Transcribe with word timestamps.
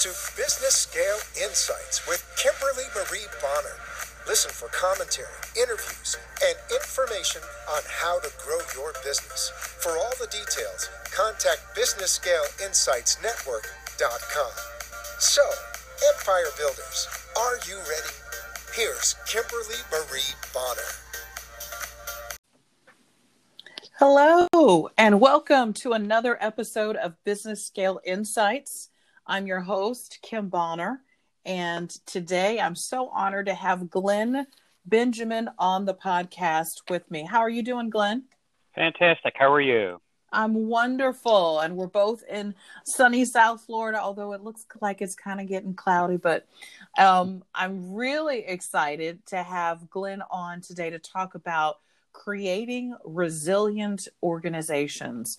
to 0.00 0.08
Business 0.34 0.88
Scale 0.88 1.20
Insights 1.36 2.08
with 2.08 2.24
Kimberly 2.40 2.88
Marie 2.96 3.28
Bonner. 3.42 3.76
Listen 4.26 4.50
for 4.50 4.68
commentary, 4.72 5.28
interviews, 5.60 6.16
and 6.40 6.56
information 6.72 7.42
on 7.68 7.82
how 7.86 8.18
to 8.20 8.32
grow 8.42 8.56
your 8.74 8.94
business. 9.04 9.52
For 9.54 9.98
all 9.98 10.14
the 10.18 10.26
details, 10.28 10.88
contact 11.12 11.76
BusinessScaleInsightsNetwork.com. 11.76 14.52
So, 15.18 15.42
Empire 16.16 16.48
Builders, 16.56 17.06
are 17.38 17.58
you 17.68 17.76
ready? 17.76 18.14
Here's 18.72 19.16
Kimberly 19.28 19.84
Marie 19.92 20.32
Bonner. 20.54 20.94
Hello, 23.98 24.88
and 24.96 25.20
welcome 25.20 25.74
to 25.74 25.92
another 25.92 26.38
episode 26.40 26.96
of 26.96 27.22
Business 27.24 27.66
Scale 27.66 28.00
Insights. 28.06 28.89
I'm 29.30 29.46
your 29.46 29.60
host, 29.60 30.18
Kim 30.22 30.48
Bonner, 30.48 31.02
and 31.44 31.88
today 32.04 32.58
I'm 32.58 32.74
so 32.74 33.10
honored 33.10 33.46
to 33.46 33.54
have 33.54 33.88
Glenn 33.88 34.44
Benjamin 34.84 35.48
on 35.56 35.84
the 35.84 35.94
podcast 35.94 36.90
with 36.90 37.08
me. 37.12 37.24
How 37.24 37.38
are 37.38 37.48
you 37.48 37.62
doing, 37.62 37.90
Glenn? 37.90 38.24
Fantastic. 38.74 39.34
How 39.38 39.52
are 39.52 39.60
you? 39.60 40.00
I'm 40.32 40.66
wonderful, 40.66 41.60
and 41.60 41.76
we're 41.76 41.86
both 41.86 42.24
in 42.28 42.56
sunny 42.84 43.24
South 43.24 43.62
Florida, 43.62 44.00
although 44.00 44.32
it 44.32 44.42
looks 44.42 44.66
like 44.80 45.00
it's 45.00 45.14
kind 45.14 45.40
of 45.40 45.46
getting 45.46 45.74
cloudy. 45.74 46.16
But 46.16 46.48
um, 46.98 47.44
I'm 47.54 47.94
really 47.94 48.40
excited 48.40 49.24
to 49.26 49.44
have 49.44 49.88
Glenn 49.90 50.24
on 50.28 50.60
today 50.60 50.90
to 50.90 50.98
talk 50.98 51.36
about 51.36 51.76
creating 52.12 52.96
resilient 53.04 54.08
organizations 54.24 55.38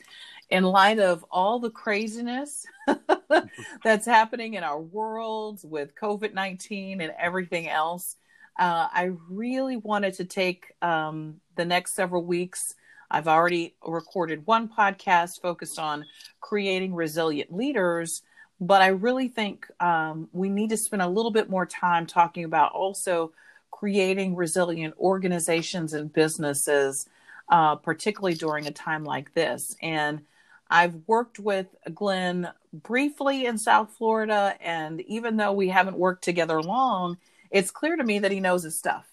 in 0.52 0.64
light 0.66 1.00
of 1.00 1.26
all 1.32 1.60
the 1.60 1.70
craziness 1.70 2.66
that's 3.84 4.06
happening 4.06 4.56
in 4.56 4.64
our 4.64 4.80
world 4.80 5.62
with 5.64 5.96
COVID 5.96 6.34
19 6.34 7.02
and 7.02 7.14
everything 7.18 7.70
else. 7.70 8.18
Uh, 8.60 8.88
I 8.94 9.12
really 9.30 9.78
wanted 9.78 10.14
to 10.16 10.26
take 10.26 10.74
um, 10.82 11.38
the 11.56 11.64
next 11.64 11.94
several 11.94 12.26
weeks. 12.26 12.76
I've 13.10 13.30
already 13.30 13.76
recorded 13.86 14.46
one 14.46 14.68
podcast 14.68 15.42
focused 15.42 15.80
on 15.80 16.06
creating 16.42 16.94
resilient 16.94 17.54
leaders, 17.54 18.22
but 18.60 18.82
I 18.82 18.88
really 18.88 19.30
think 19.30 19.68
um, 19.80 20.28
we 20.34 20.50
need 20.50 20.70
to 20.72 20.78
spend 20.78 21.02
a 21.02 21.08
little 21.08 21.32
bit 21.32 21.50
more 21.50 21.66
time 21.66 22.06
talking 22.06 22.44
about 22.44 22.74
also 22.74 23.32
creating 23.72 24.36
resilient 24.36 24.96
organizations 25.00 25.94
and 25.94 26.12
businesses, 26.12 27.08
uh, 27.50 27.78
particularly 27.78 28.36
during 28.36 28.68
a 28.68 28.72
time 28.72 29.06
like 29.06 29.34
this. 29.34 29.76
And 29.82 30.22
I've 30.72 30.96
worked 31.06 31.38
with 31.38 31.68
Glenn 31.94 32.50
briefly 32.74 33.46
in 33.46 33.58
South 33.58 33.94
Florida, 33.98 34.56
and 34.62 35.02
even 35.02 35.38
though 35.38 35.52
we 35.52 35.70
haven't 35.70 35.98
worked 35.98 36.24
together 36.24 36.62
long, 36.62 37.18
it's 37.52 37.72
clear 37.72 37.96
to 37.96 38.04
me 38.04 38.20
that 38.20 38.32
he 38.32 38.40
knows 38.40 38.64
his 38.64 38.78
stuff. 38.78 39.06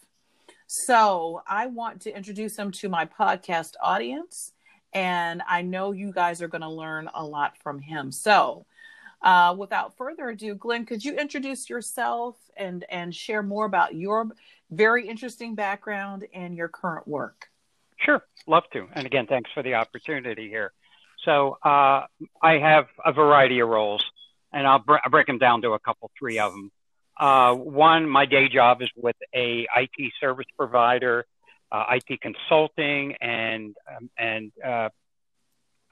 So 0.66 1.42
I 1.46 1.66
want 1.66 2.02
to 2.02 2.16
introduce 2.16 2.56
him 2.56 2.70
to 2.72 2.88
my 2.88 3.04
podcast 3.04 3.72
audience, 3.82 4.52
and 4.92 5.42
I 5.48 5.62
know 5.62 5.92
you 5.92 6.12
guys 6.12 6.40
are 6.40 6.48
going 6.48 6.62
to 6.62 6.70
learn 6.70 7.10
a 7.12 7.24
lot 7.24 7.58
from 7.58 7.80
him. 7.80 8.12
So, 8.12 8.64
uh, 9.20 9.54
without 9.58 9.96
further 9.96 10.28
ado, 10.28 10.54
Glenn, 10.54 10.86
could 10.86 11.04
you 11.04 11.14
introduce 11.16 11.68
yourself 11.68 12.36
and 12.56 12.84
and 12.88 13.14
share 13.14 13.42
more 13.42 13.64
about 13.64 13.94
your 13.94 14.28
very 14.70 15.08
interesting 15.08 15.54
background 15.54 16.26
and 16.34 16.56
your 16.56 16.68
current 16.68 17.06
work. 17.08 17.48
Sure, 18.04 18.22
love 18.46 18.64
to. 18.72 18.86
And 18.94 19.06
again, 19.06 19.26
thanks 19.26 19.50
for 19.52 19.62
the 19.62 19.74
opportunity 19.74 20.48
here. 20.48 20.72
So 21.24 21.58
uh, 21.64 22.06
I 22.42 22.58
have 22.58 22.86
a 23.04 23.12
variety 23.12 23.60
of 23.60 23.68
roles, 23.68 24.04
and 24.52 24.66
I'll, 24.66 24.78
br- 24.78 24.98
I'll 25.04 25.10
break 25.10 25.26
them 25.26 25.38
down 25.38 25.62
to 25.62 25.72
a 25.72 25.78
couple, 25.78 26.10
three 26.18 26.38
of 26.38 26.52
them. 26.52 26.70
Uh, 27.18 27.54
one, 27.54 28.08
my 28.08 28.26
day 28.26 28.48
job 28.48 28.80
is 28.80 28.88
with 28.96 29.16
a 29.34 29.66
IT 29.76 30.12
service 30.20 30.46
provider, 30.56 31.26
uh, 31.72 31.84
IT 31.90 32.20
consulting, 32.20 33.14
and 33.20 33.74
um, 33.96 34.10
and 34.16 34.52
uh, 34.64 34.88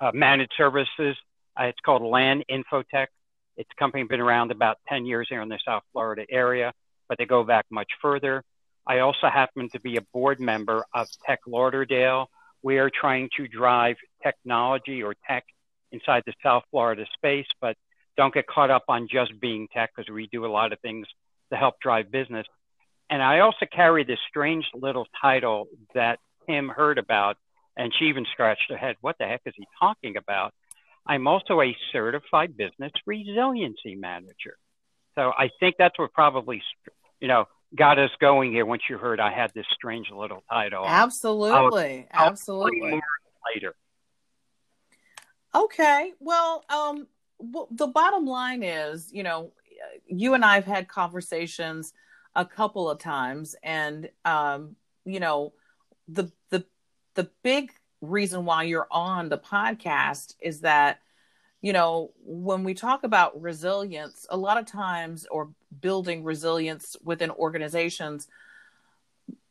uh, 0.01 0.13
managed 0.15 0.53
services. 0.57 1.17
Uh, 1.59 1.65
it's 1.65 1.81
called 1.85 2.03
LAN 2.03 2.45
Infotech. 2.51 3.09
It's 3.57 3.71
a 3.71 3.79
company 3.79 4.05
been 4.05 4.21
around 4.21 4.53
about 4.53 4.79
10 4.89 5.07
years 5.07 5.27
here 5.29 5.41
in 5.41 5.49
the 5.49 5.59
South 5.67 5.83
Florida 5.93 6.25
area, 6.31 6.73
but 7.09 7.19
they 7.19 7.25
go 7.25 7.43
back 7.43 7.65
much 7.71 7.89
further. 8.03 8.45
I 8.87 9.01
also 9.01 9.29
happen 9.29 9.69
to 9.71 9.81
be 9.81 9.97
a 9.97 10.03
board 10.13 10.39
member 10.39 10.85
of 10.95 11.09
Tech 11.27 11.41
Lauderdale. 11.47 12.29
We 12.63 12.79
are 12.79 12.91
trying 12.91 13.29
to 13.37 13.47
drive 13.47 13.97
technology 14.23 15.03
or 15.03 15.15
tech 15.29 15.45
inside 15.93 16.23
the 16.27 16.35
South 16.43 16.65
Florida 16.71 17.05
space, 17.15 17.47
but 17.61 17.77
don't 18.17 18.35
get 18.35 18.47
caught 18.47 18.71
up 18.71 18.85
on 18.89 19.09
just 19.11 19.39
being 19.41 19.69
tech 19.73 19.91
because 19.95 20.11
we 20.13 20.29
do 20.33 20.47
a 20.47 20.49
lot 20.49 20.73
of 20.73 20.81
things 20.81 21.07
to 21.53 21.57
help 21.57 21.75
drive 21.81 22.11
business. 22.11 22.47
And 23.09 23.23
I 23.23 23.41
also 23.41 23.67
carry 23.71 24.05
this 24.05 24.19
strange 24.29 24.65
little 24.75 25.07
title 25.21 25.67
that 25.95 26.19
Kim 26.47 26.69
heard 26.69 26.99
about, 26.99 27.37
and 27.77 27.93
she 27.97 28.07
even 28.07 28.27
scratched 28.33 28.71
her 28.71 28.77
head. 28.77 28.97
What 29.01 29.17
the 29.19 29.27
heck 29.27 29.43
is 29.47 29.55
he 29.57 29.67
talking 29.79 30.17
about? 30.17 30.53
I'm 31.07 31.29
also 31.29 31.61
a 31.61 31.77
certified 31.93 32.57
business 32.57 32.93
resiliency 33.07 33.95
manager. 33.95 34.57
So 35.15 35.33
I 35.39 35.51
think 35.61 35.77
that's 35.79 35.99
what 35.99 36.13
probably, 36.13 36.63
you 37.21 37.29
know, 37.29 37.45
got 37.75 37.99
us 37.99 38.11
going 38.21 38.53
here 38.53 38.65
once 38.65 38.83
you 38.89 38.99
heard 38.99 39.21
I 39.21 39.33
had 39.33 39.53
this 39.55 39.67
strange 39.75 40.11
little 40.11 40.45
title. 40.51 40.85
Absolutely. 40.87 42.07
I'll, 42.13 42.25
I'll 42.25 42.31
Absolutely. 42.31 43.01
later. 43.55 43.75
Okay. 45.55 46.13
Well, 46.21 46.65
um, 46.69 47.07
well, 47.39 47.69
the 47.71 47.87
bottom 47.87 48.27
line 48.27 48.63
is, 48.63 49.13
you 49.13 49.23
know, 49.23 49.53
you 50.07 50.35
and 50.35 50.45
I 50.45 50.55
have 50.57 50.65
had 50.65 50.89
conversations 50.89 51.93
a 52.35 52.45
couple 52.45 52.91
of 52.91 52.99
times, 52.99 53.57
and 53.63 54.11
um, 54.25 54.77
you 55.05 55.21
know, 55.21 55.53
the 56.09 56.31
the 56.51 56.65
the 57.15 57.31
big 57.43 57.73
reason 58.01 58.45
why 58.45 58.65
you're 58.65 58.89
on 58.91 59.29
the 59.29 59.39
podcast 59.39 60.35
is 60.41 60.61
that 60.61 61.01
you 61.67 61.73
know, 61.73 62.13
when 62.25 62.63
we 62.63 62.75
talk 62.75 63.03
about 63.03 63.43
resilience, 63.43 64.25
a 64.31 64.37
lot 64.37 64.57
of 64.57 64.67
times, 64.67 65.27
or 65.33 65.49
building 65.81 66.23
resilience 66.23 66.95
within 67.03 67.29
organizations, 67.33 68.29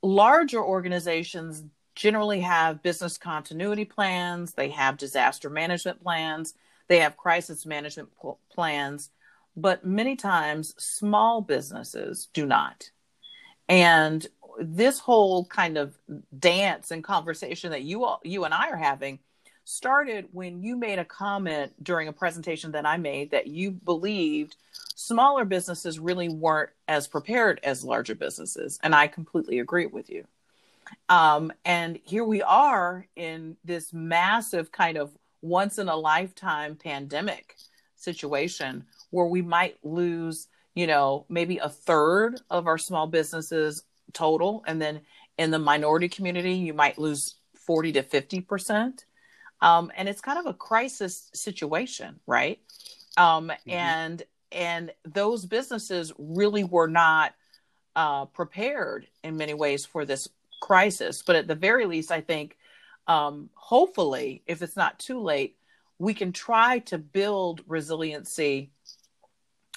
larger 0.01 0.63
organizations 0.63 1.65
generally 1.93 2.39
have 2.39 2.81
business 2.81 3.17
continuity 3.17 3.83
plans, 3.83 4.53
they 4.53 4.69
have 4.69 4.95
disaster 4.95 5.49
management 5.49 6.01
plans, 6.01 6.53
they 6.87 6.99
have 6.99 7.17
crisis 7.17 7.65
management 7.65 8.07
plans, 8.49 9.09
but 9.57 9.85
many 9.85 10.15
times 10.15 10.73
small 10.77 11.41
businesses 11.41 12.29
do 12.33 12.45
not. 12.45 12.91
And 13.67 14.25
this 14.57 14.99
whole 14.99 15.43
kind 15.47 15.77
of 15.77 15.97
dance 16.39 16.91
and 16.91 17.03
conversation 17.03 17.71
that 17.71 17.83
you 17.83 18.05
all, 18.05 18.21
you 18.23 18.45
and 18.45 18.53
I 18.53 18.69
are 18.69 18.77
having 18.77 19.19
started 19.65 20.27
when 20.31 20.61
you 20.63 20.77
made 20.77 20.99
a 20.99 21.05
comment 21.05 21.73
during 21.83 22.07
a 22.07 22.13
presentation 22.13 22.71
that 22.71 22.85
I 22.85 22.97
made 22.97 23.31
that 23.31 23.47
you 23.47 23.71
believed 23.71 24.55
smaller 24.95 25.43
businesses 25.43 25.99
really 25.99 26.29
weren't 26.29 26.69
as 26.87 27.07
prepared 27.07 27.59
as 27.63 27.83
larger 27.83 28.15
businesses. 28.15 28.79
And 28.83 28.95
I 28.95 29.07
completely 29.07 29.59
agree 29.59 29.87
with 29.87 30.09
you. 30.09 30.25
Um, 31.09 31.51
and 31.65 31.99
here 32.03 32.23
we 32.23 32.43
are 32.43 33.07
in 33.15 33.57
this 33.65 33.91
massive 33.91 34.71
kind 34.71 34.97
of 34.97 35.11
once 35.41 35.79
in 35.79 35.89
a 35.89 35.95
lifetime 35.95 36.75
pandemic 36.75 37.55
situation 37.95 38.85
where 39.09 39.25
we 39.25 39.41
might 39.41 39.77
lose, 39.83 40.47
you 40.75 40.85
know, 40.85 41.25
maybe 41.27 41.57
a 41.57 41.69
third 41.69 42.39
of 42.51 42.67
our 42.67 42.77
small 42.77 43.07
businesses 43.07 43.83
total. 44.13 44.63
And 44.67 44.79
then 44.79 45.01
in 45.39 45.49
the 45.49 45.59
minority 45.59 46.07
community, 46.07 46.53
you 46.53 46.73
might 46.73 46.99
lose 46.99 47.35
40 47.55 47.93
to 47.93 48.03
50%. 48.03 49.05
Um, 49.61 49.91
and 49.95 50.07
it's 50.09 50.21
kind 50.21 50.39
of 50.39 50.45
a 50.45 50.53
crisis 50.53 51.29
situation, 51.33 52.19
right? 52.27 52.59
Um, 53.17 53.47
mm-hmm. 53.47 53.71
And 53.71 54.23
and 54.51 54.91
those 55.03 55.45
businesses 55.45 56.13
really 56.17 56.63
were 56.63 56.87
not 56.87 57.33
uh, 57.95 58.25
prepared 58.25 59.07
in 59.23 59.37
many 59.37 59.53
ways 59.53 59.85
for 59.85 60.05
this 60.05 60.29
crisis. 60.61 61.23
But 61.25 61.35
at 61.35 61.47
the 61.47 61.55
very 61.55 61.85
least, 61.85 62.11
I 62.11 62.21
think, 62.21 62.57
um, 63.07 63.49
hopefully, 63.53 64.43
if 64.47 64.61
it's 64.61 64.75
not 64.75 64.99
too 64.99 65.19
late, 65.19 65.57
we 65.99 66.13
can 66.13 66.31
try 66.31 66.79
to 66.79 66.97
build 66.97 67.61
resiliency 67.67 68.71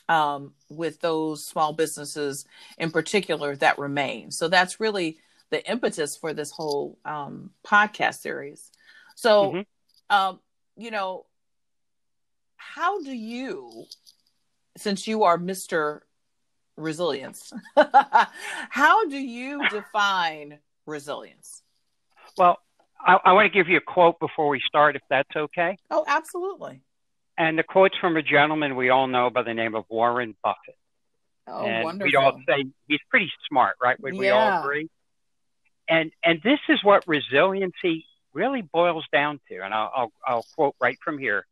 um, 0.08 0.52
with 0.68 1.00
those 1.00 1.44
small 1.44 1.72
businesses 1.72 2.46
in 2.78 2.90
particular 2.90 3.54
that 3.56 3.78
remain. 3.78 4.30
So 4.30 4.48
that's 4.48 4.80
really 4.80 5.18
the 5.50 5.68
impetus 5.70 6.16
for 6.16 6.32
this 6.32 6.50
whole 6.50 6.98
um, 7.04 7.50
podcast 7.64 8.20
series. 8.20 8.70
So, 9.18 9.50
mm-hmm. 9.50 10.16
um, 10.16 10.38
you 10.76 10.92
know, 10.92 11.26
how 12.54 13.02
do 13.02 13.10
you, 13.10 13.84
since 14.76 15.08
you 15.08 15.24
are 15.24 15.36
Mr. 15.36 16.02
Resilience, 16.76 17.52
how 18.70 19.08
do 19.08 19.16
you 19.16 19.68
define 19.70 20.60
resilience? 20.86 21.64
Well, 22.36 22.58
I, 23.04 23.18
I 23.24 23.32
want 23.32 23.52
to 23.52 23.58
give 23.58 23.68
you 23.68 23.78
a 23.78 23.80
quote 23.80 24.20
before 24.20 24.48
we 24.48 24.60
start, 24.64 24.94
if 24.94 25.02
that's 25.10 25.34
okay. 25.34 25.76
Oh, 25.90 26.04
absolutely. 26.06 26.82
and 27.36 27.58
the 27.58 27.64
quote's 27.64 27.98
from 28.00 28.16
a 28.16 28.22
gentleman 28.22 28.76
we 28.76 28.90
all 28.90 29.08
know 29.08 29.30
by 29.30 29.42
the 29.42 29.52
name 29.52 29.74
of 29.74 29.84
Warren 29.88 30.36
Buffett. 30.44 30.76
Oh, 31.48 31.64
and 31.64 31.82
wonderful. 31.82 32.06
we'd 32.06 32.14
all 32.14 32.40
say 32.48 32.66
he's 32.86 33.00
pretty 33.10 33.32
smart, 33.48 33.78
right? 33.82 34.00
Would 34.00 34.14
we 34.14 34.28
all 34.28 34.60
agree? 34.60 34.88
And 35.88 36.12
and 36.22 36.40
this 36.44 36.60
is 36.68 36.78
what 36.84 37.02
resiliency 37.08 38.04
really 38.34 38.62
boils 38.62 39.04
down 39.12 39.40
to. 39.48 39.60
And 39.64 39.74
I'll, 39.74 39.92
I'll 39.94 40.12
I'll 40.26 40.46
quote 40.54 40.74
right 40.80 40.98
from 41.04 41.18
here. 41.18 41.46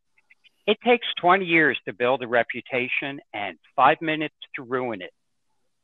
It 0.66 0.78
takes 0.84 1.06
20 1.20 1.44
years 1.44 1.78
to 1.86 1.92
build 1.92 2.22
a 2.22 2.26
reputation 2.26 3.20
and 3.32 3.56
five 3.76 4.00
minutes 4.00 4.34
to 4.56 4.62
ruin 4.62 5.00
it. 5.00 5.12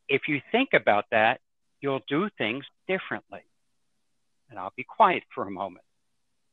If 0.09 0.23
you 0.27 0.41
think 0.51 0.71
about 0.75 1.05
that, 1.13 1.41
you'll 1.81 2.03
do 2.09 2.29
things 2.37 2.65
differently. 2.89 3.43
And 4.51 4.59
I'll 4.59 4.73
be 4.77 4.85
quiet 4.85 5.23
for 5.35 5.47
a 5.47 5.51
moment, 5.51 5.85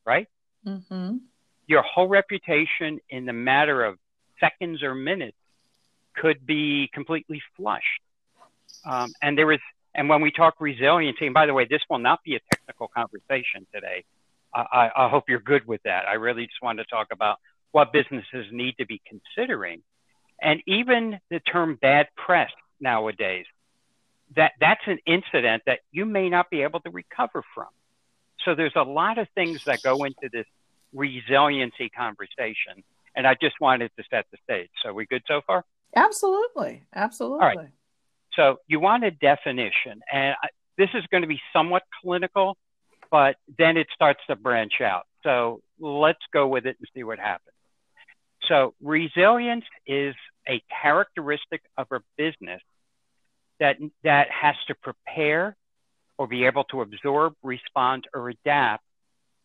right? 0.06 0.27
hmm 0.63 1.18
your 1.69 1.83
whole 1.83 2.07
reputation 2.07 3.00
in 3.09 3.25
the 3.25 3.31
matter 3.31 3.86
of 3.86 3.97
seconds 4.39 4.81
or 4.81 4.95
minutes 4.95 5.38
could 6.15 6.45
be 6.45 6.89
completely 6.94 7.41
flushed. 7.56 8.01
Um, 8.83 9.13
and 9.21 9.38
there 9.38 9.51
is, 9.51 9.59
and 9.94 10.09
when 10.09 10.19
we 10.21 10.31
talk 10.31 10.56
resiliency, 10.59 11.27
and 11.27 11.33
by 11.33 11.45
the 11.45 11.53
way, 11.53 11.68
this 11.69 11.81
will 11.89 12.00
not 12.00 12.24
be 12.25 12.36
a 12.36 12.39
technical 12.51 12.88
conversation 12.88 13.68
today. 13.74 14.03
I, 14.54 14.90
I, 14.96 15.10
hope 15.10 15.25
you're 15.28 15.40
good 15.40 15.68
with 15.68 15.81
that. 15.84 16.07
I 16.07 16.13
really 16.13 16.46
just 16.46 16.62
want 16.62 16.80
to 16.80 16.86
talk 16.86 17.07
about 17.12 17.38
what 17.72 17.94
businesses 17.94 18.48
need 18.51 18.75
to 18.80 18.86
be 18.86 19.01
considering, 19.07 19.84
and 20.42 20.62
even 20.66 21.19
the 21.30 21.40
term 21.40 21.78
bad 21.81 22.07
press 22.16 22.51
nowadays. 22.80 23.46
That 24.36 24.54
that's 24.60 24.81
an 24.86 25.00
incident 25.06 25.63
that 25.66 25.80
you 25.92 26.06
may 26.06 26.30
not 26.30 26.50
be 26.50 26.62
able 26.62 26.80
to 26.81 26.90
recover 26.90 27.44
from. 27.54 27.68
So 28.46 28.56
there's 28.56 28.75
a 28.75 28.84
lot 28.84 29.18
of 29.18 29.28
things 29.36 29.63
that 29.66 29.81
go 29.84 30.04
into 30.04 30.30
this 30.31 30.46
resiliency 30.94 31.90
conversation. 31.90 32.84
And 33.16 33.28
I 33.28 33.36
just 33.42 33.56
wanted 33.60 33.92
to 33.98 34.04
set 34.10 34.25
the 34.31 34.38
stage. 34.44 34.69
So 34.84 34.94
we 34.94 35.06
good 35.06 35.24
so 35.28 35.42
far? 35.46 35.66
Absolutely. 35.96 36.84
Absolutely. 36.96 37.40
right. 37.40 37.57
So 38.34 38.57
you 38.68 38.80
want 38.80 39.04
a 39.04 39.12
definition, 39.12 40.01
and 40.12 40.36
I, 40.42 40.50
this 40.78 40.90
is 40.94 41.04
going 41.12 41.24
to 41.24 41.28
be 41.28 41.42
somewhat 41.51 41.84
clinical, 42.01 42.57
but 43.11 43.38
then 43.57 43.77
it 43.77 43.88
starts 43.94 44.19
to 44.27 44.35
branch 44.35 44.81
out. 44.81 45.06
So 45.23 45.61
let's 45.79 46.19
go 46.31 46.47
with 46.47 46.65
it 46.65 46.77
and 46.79 46.88
see 46.94 47.03
what 47.03 47.19
happens. 47.19 47.56
So 48.47 48.73
resilience 48.81 49.65
is 49.85 50.15
a 50.47 50.61
characteristic 50.81 51.61
of 51.77 51.88
a 51.91 52.00
business 52.17 52.61
that 53.59 53.77
that 54.03 54.27
has 54.29 54.56
to 54.67 54.75
prepare 54.75 55.56
or 56.17 56.27
be 56.27 56.45
able 56.45 56.63
to 56.65 56.81
absorb, 56.81 57.33
respond, 57.44 58.06
or 58.13 58.29
adapt 58.29 58.83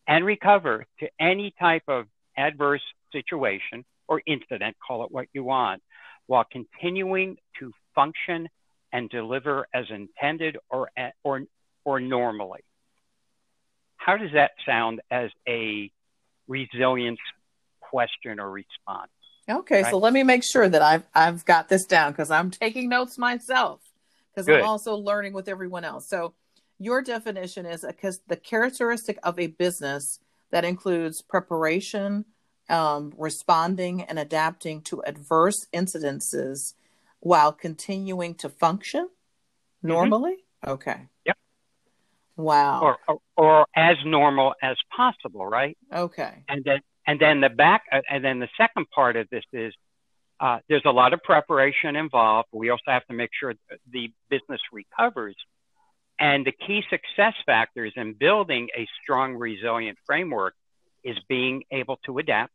and 0.07 0.25
recover 0.25 0.85
to 0.99 1.07
any 1.19 1.53
type 1.59 1.83
of 1.87 2.05
adverse 2.37 2.81
situation 3.11 3.85
or 4.07 4.21
incident, 4.25 4.75
call 4.85 5.03
it 5.03 5.11
what 5.11 5.27
you 5.33 5.43
want, 5.43 5.81
while 6.27 6.45
continuing 6.51 7.37
to 7.59 7.71
function 7.95 8.47
and 8.91 9.09
deliver 9.09 9.67
as 9.73 9.85
intended 9.89 10.57
or, 10.69 10.89
or, 11.23 11.41
or 11.83 11.99
normally. 11.99 12.61
How 14.05 14.17
does 14.17 14.29
that 14.33 14.51
sound 14.67 15.01
as 15.09 15.31
a 15.47 15.91
resilience 16.47 17.17
question 17.79 18.39
or 18.39 18.51
response? 18.51 19.09
Okay, 19.49 19.83
so 19.89 19.97
let 19.97 20.13
me 20.13 20.21
make 20.21 20.43
sure 20.43 20.69
that 20.69 20.81
I've 20.83 21.07
I've 21.15 21.43
got 21.43 21.69
this 21.69 21.85
down 21.85 22.11
because 22.11 22.29
I'm 22.29 22.51
taking 22.51 22.87
notes 22.87 23.17
myself 23.17 23.81
because 24.31 24.47
I'm 24.47 24.61
also 24.61 24.95
learning 24.95 25.33
with 25.33 25.49
everyone 25.49 25.83
else. 25.83 26.07
So 26.07 26.35
your 26.77 27.01
definition 27.01 27.65
is 27.65 27.83
because 27.83 28.19
the 28.27 28.35
characteristic 28.35 29.17
of 29.23 29.39
a 29.39 29.47
business 29.47 30.19
that 30.51 30.65
includes 30.65 31.23
preparation, 31.23 32.25
um, 32.69 33.11
responding, 33.17 34.03
and 34.03 34.19
adapting 34.19 34.83
to 34.83 35.01
adverse 35.07 35.65
incidences 35.73 36.75
while 37.21 37.51
continuing 37.51 38.35
to 38.35 38.49
function 38.49 39.09
normally. 39.81 40.35
Okay. 40.65 40.91
Mm-hmm. 40.91 41.01
Yep. 41.03 41.14
Wow. 42.37 42.81
Or, 42.81 42.97
or, 43.07 43.19
or 43.37 43.67
as 43.75 43.97
normal 44.05 44.53
as 44.61 44.77
possible, 44.95 45.45
right? 45.45 45.77
okay. 45.91 46.43
and 46.49 46.63
then 46.63 46.79
and 47.07 47.19
then 47.19 47.39
the 47.39 47.49
back 47.49 47.83
uh, 47.91 48.01
and 48.09 48.23
then 48.23 48.39
the 48.39 48.49
second 48.57 48.87
part 48.89 49.15
of 49.15 49.29
this 49.29 49.43
is 49.53 49.73
uh, 50.39 50.59
there's 50.67 50.83
a 50.85 50.91
lot 50.91 51.13
of 51.13 51.23
preparation 51.23 51.95
involved. 51.95 52.49
We 52.51 52.69
also 52.69 52.83
have 52.87 53.05
to 53.07 53.13
make 53.13 53.29
sure 53.39 53.53
the 53.91 54.11
business 54.29 54.59
recovers. 54.71 55.35
And 56.19 56.45
the 56.45 56.51
key 56.51 56.81
success 56.89 57.33
factors 57.45 57.93
in 57.95 58.13
building 58.13 58.69
a 58.77 58.87
strong, 59.01 59.35
resilient 59.35 59.97
framework 60.05 60.55
is 61.03 61.17
being 61.27 61.63
able 61.71 61.99
to 62.05 62.17
adapt 62.19 62.51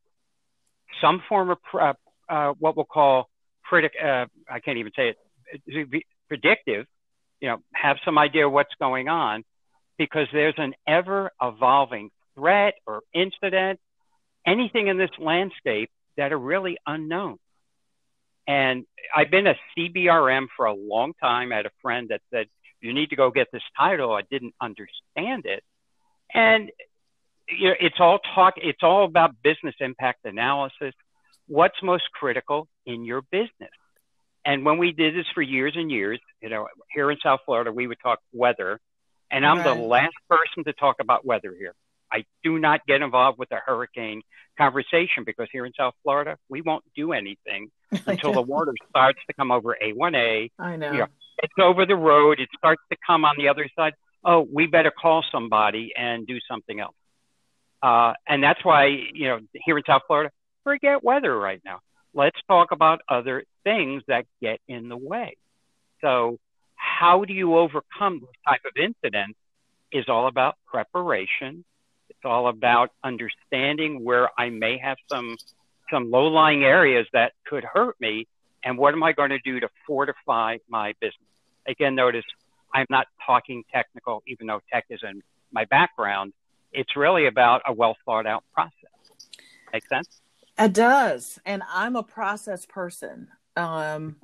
some 1.01 1.23
form 1.29 1.51
of 1.51 1.59
uh, 1.75 1.93
uh, 2.29 2.53
what 2.59 2.77
we'll 2.77 2.85
call 2.85 3.29
predict. 3.65 3.97
Uh, 4.03 4.27
I 4.49 4.61
can't 4.61 4.79
even 4.79 4.93
say 4.97 5.15
it. 5.67 6.05
Predictive. 6.29 6.87
You 7.41 7.49
know, 7.49 7.59
have 7.75 7.97
some 8.05 8.19
idea 8.19 8.49
what's 8.49 8.75
going 8.79 9.09
on, 9.09 9.45
because 10.01 10.29
there's 10.33 10.55
an 10.57 10.73
ever 10.87 11.31
evolving 11.43 12.11
threat 12.35 12.73
or 12.87 13.03
incident 13.13 13.79
anything 14.47 14.87
in 14.87 14.97
this 14.97 15.11
landscape 15.19 15.91
that 16.17 16.33
are 16.33 16.39
really 16.39 16.79
unknown. 16.87 17.37
And 18.49 18.87
I've 19.15 19.31
been 19.31 19.47
a 19.47 19.55
CBRM 19.77 20.47
for 20.57 20.65
a 20.65 20.73
long 20.75 21.13
time. 21.21 21.53
I 21.53 21.57
had 21.57 21.67
a 21.67 21.71
friend 21.83 22.09
that 22.09 22.23
said, 22.33 22.47
You 22.81 22.95
need 22.95 23.11
to 23.11 23.17
go 23.17 23.31
get 23.31 23.49
this 23.53 23.63
title. 23.79 24.13
I 24.13 24.23
didn't 24.31 24.55
understand 24.59 25.45
it. 25.45 25.63
And 26.33 26.71
you 27.51 27.69
know, 27.69 27.75
it's 27.79 27.97
all 28.01 28.21
talk, 28.35 28.55
it's 28.57 28.83
all 28.83 29.05
about 29.05 29.35
business 29.43 29.75
impact 29.81 30.25
analysis. 30.25 30.95
What's 31.47 31.77
most 31.83 32.05
critical 32.15 32.69
in 32.87 33.05
your 33.05 33.21
business? 33.31 33.71
And 34.47 34.65
when 34.65 34.79
we 34.79 34.93
did 34.93 35.15
this 35.15 35.27
for 35.35 35.43
years 35.43 35.75
and 35.77 35.91
years, 35.91 36.19
you 36.41 36.49
know, 36.49 36.69
here 36.91 37.11
in 37.11 37.19
South 37.23 37.41
Florida, 37.45 37.71
we 37.71 37.87
would 37.87 37.99
talk 38.03 38.21
weather. 38.33 38.81
And 39.31 39.47
I'm 39.47 39.63
the 39.63 39.75
last 39.75 40.15
person 40.29 40.65
to 40.65 40.73
talk 40.73 40.97
about 41.01 41.25
weather 41.25 41.55
here. 41.57 41.75
I 42.13 42.25
do 42.43 42.59
not 42.59 42.85
get 42.87 43.03
involved 43.03 43.39
with 43.39 43.49
the 43.49 43.59
hurricane 43.65 44.23
conversation 44.59 45.25
because 45.25 45.49
here 45.53 45.65
in 45.65 45.73
South 45.79 45.95
Florida, 46.03 46.37
we 46.49 46.61
won't 46.61 46.85
do 46.97 47.13
anything 47.13 47.71
until 48.07 48.33
the 48.33 48.43
water 48.43 48.75
starts 48.89 49.21
to 49.29 49.35
come 49.35 49.51
over 49.51 49.77
A1A. 49.81 50.51
I 50.59 50.77
know. 50.77 50.93
Yeah. 50.93 51.07
It's 51.43 51.55
over 51.59 51.87
the 51.87 51.97
road. 51.97 52.41
It 52.41 52.49
starts 52.57 52.83
to 52.91 52.97
come 53.07 53.25
on 53.25 53.35
the 53.39 53.49
other 53.49 53.69
side. 53.77 53.95
Oh, 54.25 54.47
we 54.53 54.67
better 54.67 54.91
call 54.91 55.25
somebody 55.33 55.93
and 55.97 56.27
do 56.27 56.39
something 56.51 56.81
else. 56.81 56.95
Uh, 57.83 58.13
and 58.29 58.43
that's 58.43 58.63
why, 58.65 58.87
you 58.87 59.29
know, 59.29 59.39
here 59.55 59.79
in 59.79 59.85
South 59.87 60.03
Florida, 60.07 60.31
forget 60.65 61.03
weather 61.03 61.35
right 61.37 61.63
now. 61.65 61.81
Let's 62.13 62.37
talk 62.47 62.73
about 62.73 63.01
other 63.09 63.45
things 63.65 64.03
that 64.09 64.27
get 64.43 64.61
in 64.69 64.89
the 64.89 64.97
way. 64.97 65.37
So, 66.03 66.39
how 67.01 67.25
do 67.25 67.33
you 67.33 67.57
overcome 67.57 68.21
this 68.21 68.29
type 68.47 68.61
of 68.67 68.73
incident 68.77 69.35
is 69.91 70.05
all 70.07 70.27
about 70.27 70.57
preparation. 70.67 71.65
It's 72.11 72.25
all 72.25 72.47
about 72.47 72.91
understanding 73.03 74.05
where 74.05 74.29
I 74.39 74.51
may 74.51 74.77
have 74.77 74.99
some 75.11 75.39
some 75.91 76.11
low-lying 76.11 76.63
areas 76.63 77.07
that 77.15 77.33
could 77.47 77.65
hurt 77.65 77.97
me 78.01 78.29
and 78.63 78.77
what 78.77 78.93
am 78.93 79.03
I 79.03 79.13
going 79.13 79.31
to 79.31 79.39
do 79.39 79.59
to 79.61 79.69
fortify 79.87 80.59
my 80.69 80.93
business? 81.01 81.27
Again, 81.67 81.95
notice 81.95 82.25
I'm 82.75 82.87
not 82.91 83.07
talking 83.27 83.65
technical, 83.73 84.23
even 84.27 84.47
though 84.47 84.61
tech 84.71 84.85
is 84.91 85.01
in 85.03 85.23
my 85.51 85.65
background. 85.65 86.35
It's 86.71 86.95
really 86.97 87.27
about 87.27 87.63
a 87.67 87.73
well 87.73 87.97
thought 88.05 88.27
out 88.27 88.45
process. 88.53 88.75
Make 89.73 89.89
sense? 89.89 90.21
It 90.59 90.75
does. 90.75 91.39
And 91.47 91.63
I'm 91.73 91.97
a 91.97 92.03
process 92.03 92.67
person. 92.67 93.29
Um, 93.57 94.17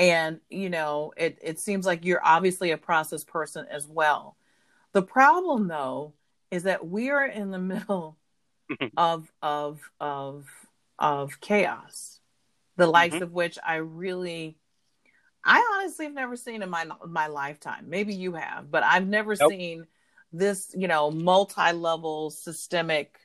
and, 0.00 0.40
you 0.48 0.70
know, 0.70 1.12
it, 1.14 1.38
it 1.42 1.60
seems 1.60 1.84
like 1.84 2.06
you're 2.06 2.24
obviously 2.24 2.70
a 2.70 2.78
process 2.78 3.22
person 3.22 3.66
as 3.70 3.86
well. 3.86 4.34
The 4.92 5.02
problem, 5.02 5.68
though, 5.68 6.14
is 6.50 6.62
that 6.62 6.88
we 6.88 7.10
are 7.10 7.26
in 7.26 7.50
the 7.50 7.58
middle 7.58 8.16
of, 8.96 9.30
of, 9.42 9.78
of, 10.00 10.46
of 10.98 11.38
chaos, 11.42 12.18
the 12.76 12.86
likes 12.86 13.16
Mhm. 13.16 13.22
of 13.24 13.32
which 13.32 13.58
I 13.62 13.76
really, 13.76 14.56
I 15.44 15.62
honestly 15.76 16.06
have 16.06 16.14
never 16.14 16.34
seen 16.34 16.62
in 16.62 16.70
my 16.70 16.86
my 17.06 17.26
lifetime. 17.26 17.90
Maybe 17.90 18.14
you 18.14 18.32
have, 18.32 18.70
but 18.70 18.82
I've 18.82 19.06
never 19.06 19.36
Nope. 19.38 19.50
seen 19.50 19.86
this, 20.32 20.74
you 20.74 20.88
know, 20.88 21.10
multi-level 21.10 22.30
systemic 22.30 23.18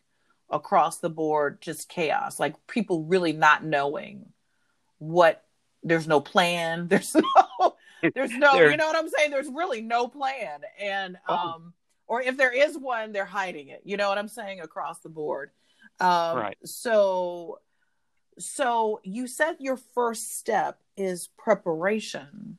across 0.50 0.98
the 0.98 1.10
board 1.10 1.62
just 1.62 1.88
chaos 1.89 2.38
like 2.39 2.67
people 2.67 3.03
really 3.05 3.32
not 3.34 3.63
knowing 3.63 4.25
what 5.00 5.45
there's 5.86 6.08
no 6.08 6.20
plan 6.20 6.88
there's 6.89 7.15
no 7.15 7.75
there's 8.13 8.32
no 8.32 8.54
There- 8.54 8.72
you 8.72 8.77
know 8.77 8.88
what 8.88 8.96
i'm 8.98 9.08
saying 9.10 9.32
there's 9.32 9.48
really 9.48 9.82
no 9.82 10.08
plan 10.08 10.60
and 10.80 11.18
Oh. 11.30 11.34
um 11.36 11.74
or 12.08 12.22
if 12.22 12.36
there 12.38 12.51
is 12.51 12.77
one 12.77 13.12
they're 13.13 13.24
hiding 13.25 13.70
it 13.70 13.82
you 13.86 13.96
know 13.98 14.10
what 14.10 14.18
i'm 14.18 14.27
saying 14.27 14.60
across 14.62 15.00
the 15.00 15.10
board 15.10 15.51
um 16.00 16.38
Right. 16.38 16.58
so 16.65 17.60
so 18.38 19.00
you 19.04 19.27
said 19.27 19.56
your 19.60 19.77
first 19.77 20.38
step 20.38 20.80
is 20.98 21.27
preparation 21.38 22.58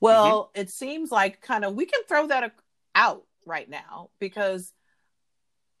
well 0.00 0.44
Mm-hmm. 0.54 0.60
it 0.60 0.70
seems 0.70 1.10
like 1.10 1.40
kind 1.40 1.64
of 1.64 1.74
we 1.74 1.86
can 1.86 2.00
throw 2.08 2.26
that 2.26 2.52
out 2.94 3.24
right 3.46 3.68
now 3.70 4.10
because 4.18 4.72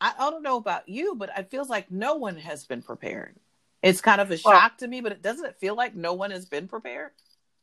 I, 0.00 0.14
I 0.18 0.30
don't 0.30 0.42
know 0.42 0.56
about 0.56 0.88
you, 0.88 1.14
but 1.14 1.30
it 1.36 1.48
feels 1.50 1.68
like 1.68 1.88
no 1.92 2.14
one 2.16 2.36
has 2.36 2.64
been 2.64 2.82
prepared. 2.82 3.36
It's 3.82 4.00
kind 4.00 4.20
of 4.20 4.30
a 4.30 4.36
shock 4.36 4.52
well, 4.52 4.70
to 4.78 4.88
me, 4.88 5.00
but 5.00 5.12
it 5.12 5.22
doesn't 5.22 5.44
it 5.44 5.56
feel 5.60 5.74
like 5.74 5.94
no 5.94 6.12
one 6.12 6.30
has 6.30 6.46
been 6.46 6.68
prepared? 6.68 7.10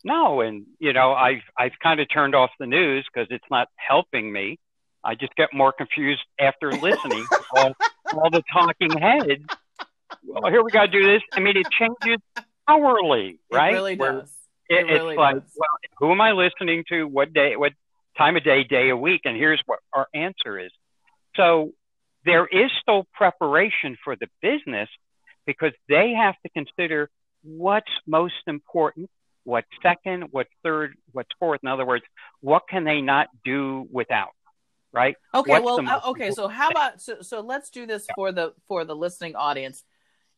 No, 0.04 0.42
and 0.42 0.66
you 0.80 0.94
know, 0.94 1.14
I've 1.14 1.44
I've 1.58 1.74
kind 1.82 2.00
of 2.00 2.08
turned 2.12 2.36
off 2.36 2.52
the 2.60 2.68
news 2.68 3.06
because 3.12 3.28
it's 3.32 3.46
not 3.50 3.68
helping 3.76 4.32
me. 4.32 4.60
I 5.04 5.16
just 5.16 5.36
get 5.36 5.50
more 5.54 5.72
confused 5.72 6.22
after 6.40 6.72
listening 6.72 7.26
to 7.30 7.44
all, 7.56 7.74
all 8.14 8.30
the 8.30 8.44
talking 8.52 8.92
heads. 8.98 9.46
Well, 10.26 10.52
here 10.52 10.62
we 10.62 10.72
got 10.72 10.88
to 10.88 10.92
do 10.92 11.06
this. 11.06 11.22
I 11.34 11.40
mean, 11.40 11.56
it 11.56 11.68
changes 11.72 12.22
hourly, 12.68 13.40
right? 13.52 13.72
It 13.72 13.76
really 13.76 13.96
does. 13.96 14.32
It, 14.70 14.76
it 14.76 14.92
really 14.92 15.14
it's 15.14 15.18
like, 15.18 15.36
does. 15.36 15.54
well, 15.56 15.70
who 16.00 16.12
am 16.12 16.22
I 16.22 16.32
listening 16.32 16.84
to? 16.90 17.06
What 17.06 17.34
day? 17.34 17.56
What 17.56 17.74
time 18.18 18.36
of 18.36 18.44
day? 18.44 18.64
Day 18.64 18.90
of 18.90 19.00
week? 19.00 19.22
And 19.24 19.38
here's 19.38 19.62
what 19.66 19.80
our 19.94 20.08
answer 20.14 20.60
is. 20.60 20.72
So 21.36 21.72
there 22.26 22.46
is 22.46 22.70
still 22.82 23.08
preparation 23.14 23.98
for 24.04 24.16
the 24.16 24.28
business 24.42 24.90
because 25.50 25.74
they 25.88 26.13
have 26.13 26.36
to 26.44 26.50
consider 26.50 27.10
what's 27.41 27.89
most 28.06 28.36
important, 28.46 29.10
what's 29.46 29.68
second, 29.82 30.25
what's 30.29 30.51
third, 30.63 30.96
what's 31.12 31.32
fourth. 31.39 31.62
In 31.63 31.70
other 31.70 31.88
words, 31.88 32.06
what 32.39 32.68
can 32.70 32.84
they 32.84 33.01
not 33.01 33.29
do 33.44 33.88
without? 33.91 34.29
Right. 34.91 35.15
Okay. 35.34 35.60
What's 35.60 35.65
well. 35.65 35.89
Uh, 35.89 36.10
okay. 36.12 36.29
So 36.29 36.48
how 36.48 36.70
about 36.70 37.01
so 37.01 37.22
so 37.22 37.41
let's 37.41 37.72
do 37.72 37.88
this 37.88 38.06
yeah. 38.08 38.13
for 38.15 38.32
the 38.32 38.53
for 38.68 38.86
the 38.86 38.96
listening 38.96 39.36
audience. 39.36 39.84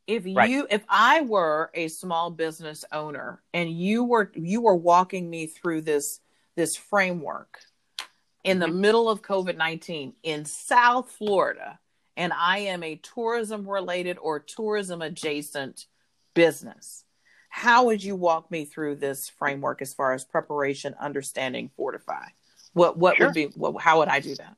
If 0.08 0.26
you 0.26 0.36
right. 0.36 0.66
if 0.70 0.84
I 0.88 1.22
were 1.22 1.72
a 1.74 1.90
small 1.90 2.32
business 2.32 2.86
owner 2.92 3.42
and 3.54 3.70
you 3.70 4.06
were 4.06 4.32
you 4.34 4.62
were 4.62 4.76
walking 4.76 5.30
me 5.30 5.48
through 5.48 5.82
this 5.82 6.22
this 6.56 6.78
framework 6.78 7.60
in 8.46 8.60
the 8.60 8.68
mm-hmm. 8.68 8.82
middle 8.82 9.10
of 9.10 9.22
COVID 9.22 9.58
nineteen 9.58 10.14
in 10.24 10.46
South 10.46 11.12
Florida, 11.12 11.80
and 12.18 12.34
I 12.34 12.60
am 12.60 12.84
a 12.84 12.96
tourism 12.98 13.68
related 13.68 14.18
or 14.18 14.40
tourism 14.40 15.02
adjacent 15.02 15.86
business. 16.34 17.06
How 17.50 17.86
would 17.86 18.04
you 18.04 18.16
walk 18.16 18.50
me 18.50 18.66
through 18.66 18.96
this 18.96 19.30
framework 19.30 19.82
as 19.82 19.94
far 19.94 20.14
as 20.14 20.24
preparation, 20.24 20.96
understanding, 21.00 21.70
fortify? 21.76 22.26
What 22.74 22.98
what 22.98 23.18
sure. 23.18 23.28
would 23.28 23.34
be 23.34 23.46
what, 23.56 23.82
how 23.82 24.00
would 24.00 24.08
I 24.08 24.20
do 24.22 24.36
that? 24.36 24.56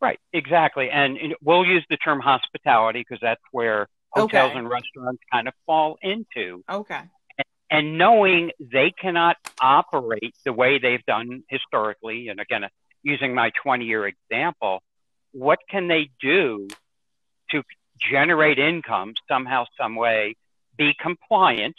Right, 0.00 0.18
exactly. 0.32 0.90
And, 0.90 1.16
we'll 1.42 1.64
use 1.64 1.84
the 1.88 1.96
term 1.96 2.18
hospitality 2.18 3.00
because 3.00 3.20
that's 3.22 3.40
where 3.52 3.88
hotels 4.10 4.50
okay. 4.50 4.58
and 4.58 4.68
restaurants 4.68 5.22
kind 5.32 5.46
of 5.46 5.54
fall 5.64 5.96
into. 6.02 6.64
Okay. 6.68 7.02
And, 7.38 7.46
and 7.70 7.98
knowing 7.98 8.50
they 8.58 8.92
cannot 9.00 9.36
operate 9.60 10.34
the 10.44 10.52
way 10.52 10.78
they've 10.78 11.04
done 11.06 11.44
historically, 11.48 12.28
and 12.28 12.40
again, 12.40 12.64
using 13.04 13.32
my 13.32 13.52
20 13.62 13.84
year 13.84 14.06
example, 14.06 14.82
what 15.32 15.58
can 15.68 15.88
they 15.88 16.10
do 16.20 16.68
to 17.50 17.62
generate 17.98 18.58
income 18.58 19.14
somehow, 19.28 19.64
some 19.78 19.94
way, 19.94 20.36
be 20.76 20.94
compliant, 21.00 21.76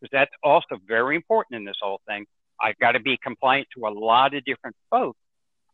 because 0.00 0.10
that's 0.12 0.30
also 0.42 0.78
very 0.86 1.16
important 1.16 1.56
in 1.56 1.64
this 1.64 1.76
whole 1.80 2.00
thing. 2.06 2.26
I've 2.60 2.78
got 2.78 2.92
to 2.92 3.00
be 3.00 3.18
compliant 3.22 3.68
to 3.76 3.86
a 3.86 3.92
lot 3.92 4.34
of 4.34 4.44
different 4.44 4.76
folks. 4.90 5.18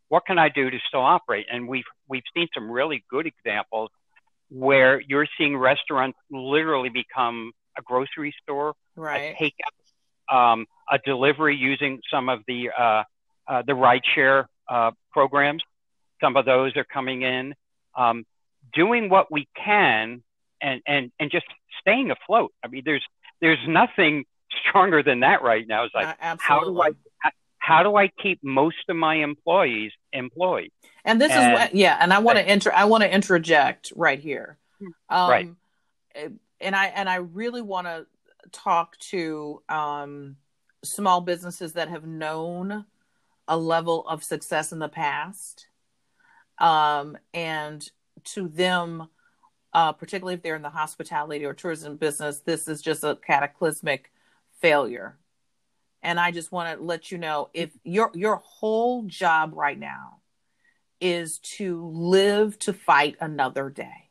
What 0.08 0.26
can 0.26 0.38
I 0.38 0.48
do 0.48 0.70
to 0.70 0.78
still 0.88 1.02
operate? 1.02 1.46
And 1.50 1.68
we've 1.68 1.84
we've 2.08 2.22
seen 2.34 2.48
some 2.54 2.70
really 2.70 3.04
good 3.10 3.26
examples 3.26 3.90
where 4.50 5.00
you're 5.00 5.28
seeing 5.38 5.56
restaurants 5.56 6.18
literally 6.30 6.88
become 6.88 7.52
a 7.78 7.82
grocery 7.82 8.34
store, 8.42 8.74
right. 8.96 9.36
a 9.38 9.44
takeout, 9.44 10.34
um, 10.34 10.66
a 10.90 10.98
delivery 10.98 11.56
using 11.56 12.00
some 12.12 12.28
of 12.28 12.40
the 12.48 12.70
uh, 12.76 13.02
uh, 13.46 13.62
the 13.66 13.72
rideshare 13.72 14.46
uh, 14.68 14.90
programs. 15.12 15.62
Some 16.20 16.36
of 16.36 16.44
those 16.44 16.76
are 16.76 16.84
coming 16.84 17.22
in. 17.22 17.54
Um, 17.96 18.24
doing 18.72 19.08
what 19.08 19.32
we 19.32 19.48
can 19.56 20.22
and, 20.60 20.80
and, 20.86 21.10
and 21.18 21.30
just 21.30 21.46
staying 21.80 22.12
afloat. 22.12 22.52
I 22.62 22.68
mean, 22.68 22.82
there's, 22.84 23.04
there's 23.40 23.58
nothing 23.66 24.26
stronger 24.68 25.02
than 25.02 25.20
that 25.20 25.42
right 25.42 25.66
now. 25.66 25.84
It's 25.84 25.94
like, 25.94 26.16
uh, 26.22 26.36
how 26.38 26.60
do 26.60 26.80
I, 26.80 26.90
how 27.58 27.82
do 27.82 27.96
I 27.96 28.08
keep 28.22 28.38
most 28.44 28.76
of 28.88 28.96
my 28.96 29.16
employees 29.16 29.90
employed? 30.12 30.70
And 31.04 31.20
this 31.20 31.32
and, 31.32 31.52
is 31.52 31.58
what, 31.58 31.74
yeah. 31.74 31.96
And 31.98 32.12
I 32.12 32.20
want 32.20 32.38
to 32.38 32.46
enter, 32.46 32.72
I 32.72 32.84
want 32.84 33.02
to 33.02 33.12
interject 33.12 33.92
right 33.96 34.20
here. 34.20 34.58
Um, 35.08 35.30
right. 35.30 35.50
And 36.60 36.76
I, 36.76 36.86
and 36.86 37.08
I 37.08 37.16
really 37.16 37.62
want 37.62 37.88
to 37.88 38.06
talk 38.52 38.96
to, 38.98 39.62
um, 39.68 40.36
small 40.84 41.22
businesses 41.22 41.72
that 41.72 41.88
have 41.88 42.06
known 42.06 42.84
a 43.48 43.56
level 43.56 44.06
of 44.06 44.22
success 44.22 44.70
in 44.70 44.78
the 44.78 44.88
past. 44.88 45.66
Um, 46.60 47.16
and 47.34 47.88
to 48.24 48.48
them, 48.48 49.08
uh, 49.72 49.92
particularly 49.92 50.34
if 50.34 50.42
they're 50.42 50.56
in 50.56 50.62
the 50.62 50.70
hospitality 50.70 51.44
or 51.44 51.54
tourism 51.54 51.96
business, 51.96 52.40
this 52.40 52.68
is 52.68 52.82
just 52.82 53.02
a 53.02 53.16
cataclysmic 53.16 54.12
failure. 54.60 55.18
And 56.02 56.18
I 56.18 56.30
just 56.30 56.52
want 56.52 56.78
to 56.78 56.84
let 56.84 57.10
you 57.10 57.18
know 57.18 57.50
if 57.52 57.70
your 57.84 58.10
your 58.14 58.36
whole 58.36 59.02
job 59.04 59.52
right 59.54 59.78
now 59.78 60.20
is 61.00 61.38
to 61.38 61.86
live 61.86 62.58
to 62.60 62.72
fight 62.72 63.16
another 63.20 63.70
day. 63.70 64.10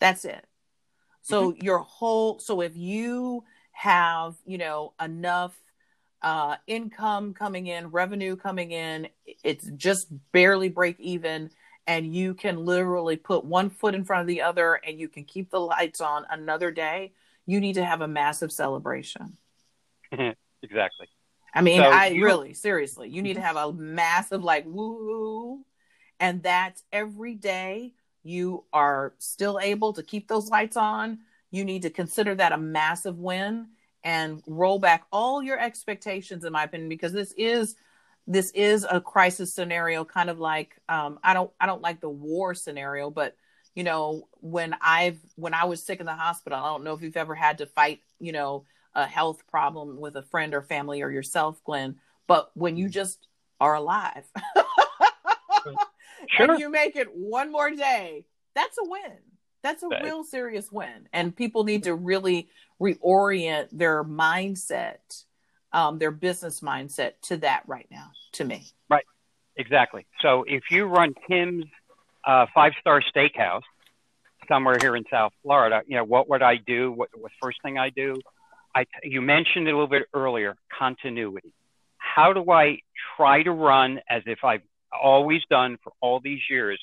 That's 0.00 0.24
it. 0.24 0.44
So 1.22 1.52
mm-hmm. 1.52 1.64
your 1.64 1.78
whole 1.78 2.38
so 2.38 2.60
if 2.60 2.76
you 2.76 3.44
have, 3.72 4.34
you 4.44 4.58
know, 4.58 4.92
enough 5.00 5.56
uh, 6.22 6.56
income 6.66 7.34
coming 7.34 7.66
in, 7.66 7.88
revenue 7.88 8.36
coming 8.36 8.72
in, 8.72 9.08
it's 9.44 9.70
just 9.76 10.08
barely 10.32 10.68
break 10.68 10.98
even 10.98 11.50
and 11.86 12.14
you 12.14 12.34
can 12.34 12.64
literally 12.64 13.16
put 13.16 13.44
one 13.44 13.70
foot 13.70 13.94
in 13.94 14.04
front 14.04 14.22
of 14.22 14.26
the 14.26 14.42
other 14.42 14.74
and 14.74 14.98
you 14.98 15.08
can 15.08 15.24
keep 15.24 15.50
the 15.50 15.60
lights 15.60 16.00
on 16.00 16.26
another 16.30 16.70
day, 16.70 17.12
you 17.46 17.60
need 17.60 17.74
to 17.74 17.84
have 17.84 18.00
a 18.00 18.08
massive 18.08 18.50
celebration. 18.50 19.36
exactly. 20.62 21.06
I 21.54 21.62
mean, 21.62 21.80
so 21.80 21.84
I 21.84 22.10
really, 22.10 22.52
seriously, 22.54 23.08
you 23.08 23.22
need 23.22 23.34
to 23.34 23.40
have 23.40 23.56
a 23.56 23.72
massive 23.72 24.44
like 24.44 24.64
woo, 24.66 25.64
and 26.20 26.42
that's 26.42 26.82
every 26.92 27.34
day 27.34 27.94
you 28.22 28.64
are 28.72 29.14
still 29.18 29.58
able 29.60 29.92
to 29.94 30.02
keep 30.02 30.28
those 30.28 30.50
lights 30.50 30.76
on. 30.76 31.20
You 31.50 31.64
need 31.64 31.82
to 31.82 31.90
consider 31.90 32.34
that 32.34 32.52
a 32.52 32.58
massive 32.58 33.18
win 33.18 33.68
and 34.06 34.40
roll 34.46 34.78
back 34.78 35.04
all 35.10 35.42
your 35.42 35.58
expectations, 35.58 36.44
in 36.44 36.52
my 36.52 36.62
opinion, 36.62 36.88
because 36.88 37.12
this 37.12 37.34
is 37.36 37.74
this 38.28 38.50
is 38.52 38.86
a 38.88 39.00
crisis 39.00 39.52
scenario 39.52 40.04
kind 40.04 40.28
of 40.30 40.38
like 40.38 40.76
um, 40.88 41.18
i 41.22 41.32
don't 41.32 41.50
i 41.60 41.66
don't 41.66 41.82
like 41.82 42.00
the 42.00 42.10
war 42.10 42.54
scenario 42.54 43.10
but 43.10 43.36
you 43.74 43.84
know 43.84 44.26
when 44.40 44.74
i've 44.80 45.18
when 45.36 45.54
i 45.54 45.64
was 45.64 45.82
sick 45.82 46.00
in 46.00 46.06
the 46.06 46.14
hospital 46.14 46.58
i 46.58 46.64
don't 46.64 46.84
know 46.84 46.92
if 46.92 47.02
you've 47.02 47.16
ever 47.16 47.34
had 47.34 47.58
to 47.58 47.66
fight 47.66 48.00
you 48.18 48.32
know 48.32 48.64
a 48.94 49.06
health 49.06 49.46
problem 49.48 50.00
with 50.00 50.16
a 50.16 50.22
friend 50.22 50.54
or 50.54 50.62
family 50.62 51.02
or 51.02 51.10
yourself 51.10 51.62
glenn 51.64 51.96
but 52.26 52.50
when 52.54 52.76
you 52.76 52.88
just 52.88 53.28
are 53.60 53.74
alive 53.74 54.24
sure. 56.28 56.50
and 56.50 56.58
you 56.58 56.68
make 56.68 56.96
it 56.96 57.14
one 57.14 57.52
more 57.52 57.70
day 57.70 58.24
that's 58.54 58.78
a 58.78 58.88
win 58.88 59.12
that's 59.62 59.82
a 59.82 59.88
real 60.02 60.22
serious 60.22 60.70
win 60.70 61.08
and 61.12 61.34
people 61.34 61.64
need 61.64 61.82
to 61.84 61.94
really 61.94 62.48
reorient 62.80 63.68
their 63.72 64.04
mindset 64.04 65.24
um, 65.76 65.98
their 65.98 66.10
business 66.10 66.60
mindset 66.60 67.12
to 67.22 67.36
that 67.38 67.62
right 67.66 67.86
now, 67.90 68.10
to 68.32 68.44
me. 68.44 68.66
Right, 68.88 69.04
exactly. 69.56 70.06
So 70.22 70.44
if 70.48 70.64
you 70.70 70.86
run 70.86 71.14
Kim's 71.28 71.66
uh, 72.26 72.46
five 72.54 72.72
star 72.80 73.02
steakhouse 73.14 73.62
somewhere 74.48 74.76
here 74.80 74.96
in 74.96 75.04
South 75.10 75.32
Florida, 75.42 75.82
you 75.86 75.96
know, 75.96 76.04
what 76.04 76.30
would 76.30 76.42
I 76.42 76.56
do? 76.56 76.92
What, 76.92 77.10
what 77.14 77.30
first 77.42 77.58
thing 77.62 77.78
I 77.78 77.90
do? 77.90 78.16
I, 78.74 78.86
you 79.02 79.20
mentioned 79.20 79.68
it 79.68 79.72
a 79.72 79.74
little 79.74 79.86
bit 79.86 80.04
earlier 80.14 80.56
continuity. 80.78 81.52
How 81.98 82.32
do 82.32 82.50
I 82.50 82.78
try 83.16 83.42
to 83.42 83.50
run 83.50 84.00
as 84.08 84.22
if 84.24 84.44
I've 84.44 84.62
always 84.90 85.42
done 85.50 85.76
for 85.82 85.92
all 86.00 86.20
these 86.20 86.40
years 86.48 86.80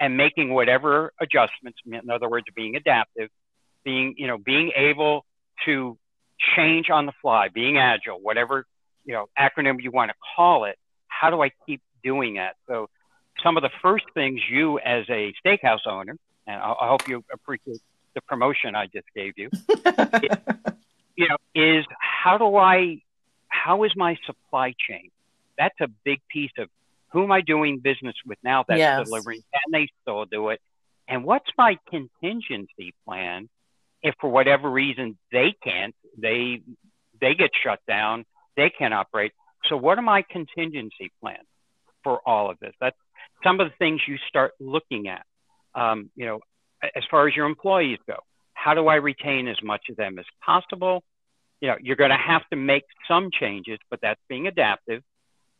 and 0.00 0.16
making 0.16 0.52
whatever 0.52 1.12
adjustments, 1.20 1.78
in 1.84 2.10
other 2.10 2.28
words, 2.28 2.46
being 2.54 2.76
adaptive, 2.76 3.30
being, 3.84 4.14
you 4.16 4.26
know, 4.26 4.38
being 4.38 4.72
able 4.76 5.24
to 5.64 5.98
change 6.56 6.90
on 6.90 7.06
the 7.06 7.12
fly, 7.20 7.48
being 7.48 7.78
agile, 7.78 8.18
whatever 8.20 8.64
you 9.04 9.14
know 9.14 9.26
acronym 9.38 9.82
you 9.82 9.90
want 9.90 10.10
to 10.10 10.14
call 10.36 10.64
it. 10.64 10.76
How 11.08 11.30
do 11.30 11.42
I 11.42 11.50
keep 11.66 11.80
doing 12.02 12.34
that? 12.34 12.56
So, 12.68 12.88
some 13.42 13.56
of 13.56 13.62
the 13.62 13.70
first 13.82 14.04
things 14.14 14.40
you, 14.48 14.78
as 14.78 15.04
a 15.08 15.34
steakhouse 15.44 15.86
owner, 15.86 16.16
and 16.46 16.60
I, 16.60 16.74
I 16.80 16.88
hope 16.88 17.08
you 17.08 17.24
appreciate 17.32 17.80
the 18.14 18.20
promotion 18.22 18.74
I 18.74 18.86
just 18.86 19.06
gave 19.14 19.34
you, 19.36 19.50
it, 19.68 20.38
you 21.16 21.28
know, 21.28 21.36
is 21.54 21.84
how 21.98 22.38
do 22.38 22.56
I, 22.56 23.02
how 23.48 23.84
is 23.84 23.92
my 23.96 24.16
supply 24.26 24.74
chain? 24.88 25.10
That's 25.56 25.80
a 25.80 25.88
big 26.04 26.20
piece 26.28 26.52
of 26.58 26.68
who 27.10 27.24
am 27.24 27.32
I 27.32 27.40
doing 27.40 27.78
business 27.78 28.14
with 28.26 28.38
now 28.42 28.64
that's 28.66 28.78
yes. 28.78 29.04
delivering? 29.04 29.40
Can 29.52 29.72
they 29.72 29.88
still 30.02 30.24
do 30.24 30.50
it? 30.50 30.60
And 31.08 31.24
what's 31.24 31.48
my 31.56 31.78
contingency 31.90 32.94
plan 33.06 33.48
if 34.02 34.14
for 34.20 34.30
whatever 34.30 34.70
reason 34.70 35.18
they 35.32 35.54
can't, 35.62 35.94
they 36.16 36.62
they 37.20 37.34
get 37.34 37.50
shut 37.64 37.80
down, 37.88 38.24
they 38.56 38.70
can't 38.70 38.94
operate. 38.94 39.32
So 39.68 39.76
what 39.76 39.98
are 39.98 40.02
my 40.02 40.22
contingency 40.22 41.10
plans 41.20 41.46
for 42.04 42.20
all 42.26 42.50
of 42.50 42.58
this? 42.60 42.74
That's 42.80 42.96
some 43.42 43.60
of 43.60 43.68
the 43.68 43.74
things 43.78 44.00
you 44.06 44.16
start 44.28 44.52
looking 44.60 45.08
at. 45.08 45.24
Um, 45.74 46.10
you 46.14 46.26
know, 46.26 46.40
as 46.82 47.02
far 47.10 47.26
as 47.26 47.34
your 47.34 47.46
employees 47.46 47.98
go, 48.06 48.18
how 48.54 48.74
do 48.74 48.86
I 48.86 48.96
retain 48.96 49.48
as 49.48 49.60
much 49.62 49.82
of 49.90 49.96
them 49.96 50.18
as 50.18 50.24
possible? 50.44 51.02
You 51.60 51.68
know, 51.68 51.76
you're 51.80 51.96
going 51.96 52.10
to 52.10 52.16
have 52.16 52.42
to 52.50 52.56
make 52.56 52.84
some 53.08 53.30
changes, 53.32 53.78
but 53.90 54.00
that's 54.00 54.20
being 54.28 54.46
adaptive. 54.46 55.02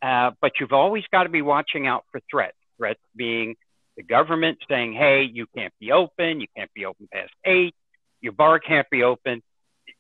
Uh, 0.01 0.31
but 0.41 0.53
you've 0.61 0.73
always 0.73 1.05
got 1.11 1.25
to 1.25 1.29
be 1.29 1.43
watching 1.43 1.87
out 1.87 2.05
for 2.13 2.21
threats. 2.31 2.57
Threats 2.77 3.01
being 3.17 3.57
the 3.97 4.03
government 4.03 4.59
saying, 4.69 4.93
"Hey, 4.93 5.23
you 5.23 5.47
can't 5.57 5.73
be 5.81 5.93
open. 5.93 6.41
You 6.41 6.47
can't 6.57 6.73
be 6.75 6.87
open 6.87 7.09
past 7.13 7.33
eight. 7.45 7.75
Your 8.21 8.33
bar 8.33 8.61
can't 8.61 8.89
be 8.91 9.03
open." 9.03 9.43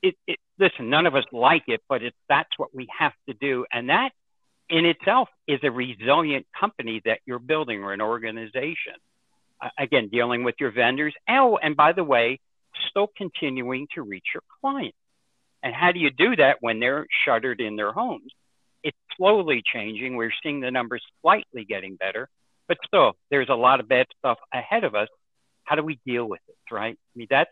It, 0.01 0.15
it, 0.27 0.39
listen, 0.59 0.91
none 0.91 1.07
of 1.07 1.17
us 1.17 1.25
like 1.33 1.65
it, 1.67 1.81
but 1.89 2.03
it's 2.03 2.17
that's 2.29 2.51
what 2.57 2.75
we 2.75 2.87
have 2.97 3.13
to 3.29 3.35
do, 3.35 3.67
and 3.73 3.89
that 3.89 4.11
in 4.71 4.85
itself 4.85 5.29
is 5.47 5.61
a 5.63 5.71
resilient 5.71 6.47
company 6.59 7.01
that 7.05 7.21
you're 7.27 7.39
building 7.39 7.83
or 7.83 7.93
an 7.93 8.01
organization. 8.01 8.95
Uh, 9.61 9.71
again, 9.79 10.09
dealing 10.09 10.45
with 10.45 10.55
your 10.61 10.71
vendors. 10.71 11.15
Oh, 11.29 11.59
and 11.61 11.77
by 11.77 11.93
the 11.93 12.05
way, 12.05 12.39
still 12.91 13.09
continuing 13.17 13.89
to 13.95 14.03
reach 14.03 14.27
your 14.35 14.43
clients. 14.61 14.97
And 15.63 15.75
how 15.75 15.91
do 15.91 15.99
you 15.99 16.11
do 16.11 16.37
that 16.37 16.59
when 16.61 16.79
they're 16.79 17.07
shuttered 17.25 17.61
in 17.61 17.75
their 17.75 17.93
homes? 17.93 18.33
It's 18.83 18.97
slowly 19.17 19.63
changing. 19.65 20.17
We're 20.17 20.33
seeing 20.43 20.61
the 20.61 20.71
numbers 20.71 21.03
slightly 21.23 21.65
getting 21.65 21.97
better, 21.97 22.29
but 22.69 22.79
still, 22.87 23.15
there's 23.31 23.49
a 23.49 23.55
lot 23.55 23.81
of 23.81 23.89
bad 23.89 24.07
stuff 24.19 24.39
ahead 24.53 24.85
of 24.85 24.95
us. 24.95 25.09
How 25.65 25.77
do 25.77 25.83
we 25.83 25.99
deal 26.07 26.25
with 26.27 26.41
it, 26.49 26.75
right? 26.75 26.97
I 26.97 27.19
mean, 27.19 27.27
that 27.31 27.49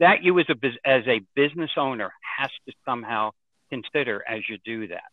that 0.00 0.22
you 0.22 0.38
as 0.38 0.46
a 0.48 0.88
as 0.88 1.02
a 1.06 1.20
business 1.34 1.70
owner 1.76 2.12
has 2.38 2.50
to 2.66 2.72
somehow 2.84 3.30
consider 3.70 4.24
as 4.26 4.40
you 4.48 4.58
do 4.64 4.88
that. 4.88 5.04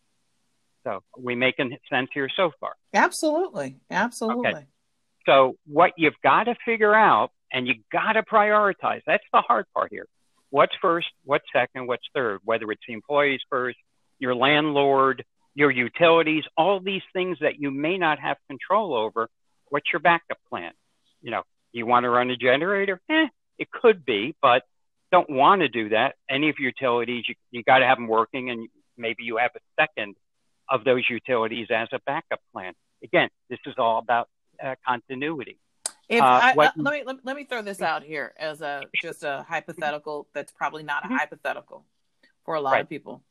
So, 0.84 0.90
are 0.90 1.02
we 1.20 1.34
making 1.34 1.76
sense 1.90 2.08
here 2.14 2.28
so 2.34 2.52
far? 2.60 2.74
Absolutely, 2.94 3.76
absolutely. 3.90 4.50
Okay. 4.50 4.66
So, 5.26 5.56
what 5.66 5.92
you've 5.96 6.14
got 6.22 6.44
to 6.44 6.54
figure 6.64 6.94
out, 6.94 7.30
and 7.52 7.66
you've 7.66 7.88
got 7.90 8.12
to 8.12 8.22
prioritize. 8.22 9.02
That's 9.06 9.24
the 9.32 9.40
hard 9.40 9.66
part 9.74 9.90
here. 9.90 10.06
What's 10.50 10.74
first? 10.80 11.08
What's 11.24 11.44
second? 11.52 11.88
What's 11.88 12.04
third? 12.14 12.40
Whether 12.44 12.70
it's 12.70 12.82
the 12.86 12.94
employees 12.94 13.40
first, 13.50 13.76
your 14.20 14.34
landlord, 14.34 15.24
your 15.56 15.70
utilities, 15.70 16.44
all 16.56 16.80
these 16.80 17.02
things 17.14 17.38
that 17.40 17.58
you 17.58 17.70
may 17.70 17.96
not 17.96 18.20
have 18.20 18.36
control 18.46 18.94
over. 18.94 19.28
What's 19.70 19.86
your 19.90 20.00
backup 20.00 20.38
plan? 20.50 20.72
You 21.22 21.30
know, 21.30 21.42
you 21.72 21.86
want 21.86 22.04
to 22.04 22.10
run 22.10 22.30
a 22.30 22.36
generator? 22.36 23.00
Eh, 23.10 23.26
it 23.58 23.70
could 23.70 24.04
be, 24.04 24.36
but 24.42 24.62
don't 25.10 25.30
want 25.30 25.62
to 25.62 25.68
do 25.68 25.88
that. 25.88 26.14
Any 26.28 26.50
of 26.50 26.56
your 26.58 26.68
utilities, 26.78 27.24
you, 27.26 27.34
you 27.50 27.62
got 27.62 27.78
to 27.78 27.86
have 27.86 27.96
them 27.96 28.06
working, 28.06 28.50
and 28.50 28.68
maybe 28.98 29.22
you 29.22 29.38
have 29.38 29.52
a 29.56 29.60
second 29.80 30.16
of 30.68 30.84
those 30.84 31.04
utilities 31.08 31.68
as 31.70 31.88
a 31.90 32.00
backup 32.04 32.40
plan. 32.52 32.74
Again, 33.02 33.30
this 33.48 33.58
is 33.66 33.74
all 33.78 33.98
about 33.98 34.28
uh, 34.62 34.74
continuity. 34.86 35.58
If 36.08 36.20
uh, 36.20 36.26
I, 36.26 36.52
what, 36.52 36.68
uh, 36.68 36.72
let 36.76 36.92
me 36.92 37.02
let, 37.06 37.16
let, 37.24 37.34
me 37.34 37.44
throw 37.44 37.62
this 37.62 37.80
out 37.80 38.02
here 38.02 38.34
as 38.38 38.60
a 38.60 38.82
just 39.02 39.24
a 39.24 39.44
hypothetical 39.48 40.28
that's 40.34 40.52
probably 40.52 40.82
not 40.82 41.04
a 41.04 41.08
mm-hmm. 41.08 41.16
hypothetical 41.16 41.84
for 42.44 42.54
a 42.54 42.60
lot 42.60 42.72
right. 42.72 42.82
of 42.82 42.88
people. 42.88 43.22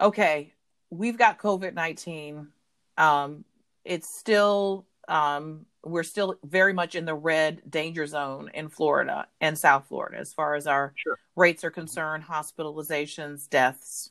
Okay, 0.00 0.53
we've 0.96 1.18
got 1.18 1.38
COVID 1.38 1.74
nineteen. 1.74 2.48
Um, 2.96 3.44
it's 3.84 4.08
still 4.08 4.86
um, 5.08 5.66
we're 5.84 6.02
still 6.02 6.36
very 6.44 6.72
much 6.72 6.94
in 6.94 7.04
the 7.04 7.14
red 7.14 7.62
danger 7.68 8.06
zone 8.06 8.50
in 8.54 8.68
Florida 8.68 9.26
and 9.40 9.58
South 9.58 9.86
Florida 9.88 10.18
as 10.18 10.32
far 10.32 10.54
as 10.54 10.66
our 10.66 10.92
sure. 10.96 11.18
rates 11.36 11.64
are 11.64 11.70
concerned, 11.70 12.24
hospitalizations, 12.24 13.48
deaths. 13.48 14.10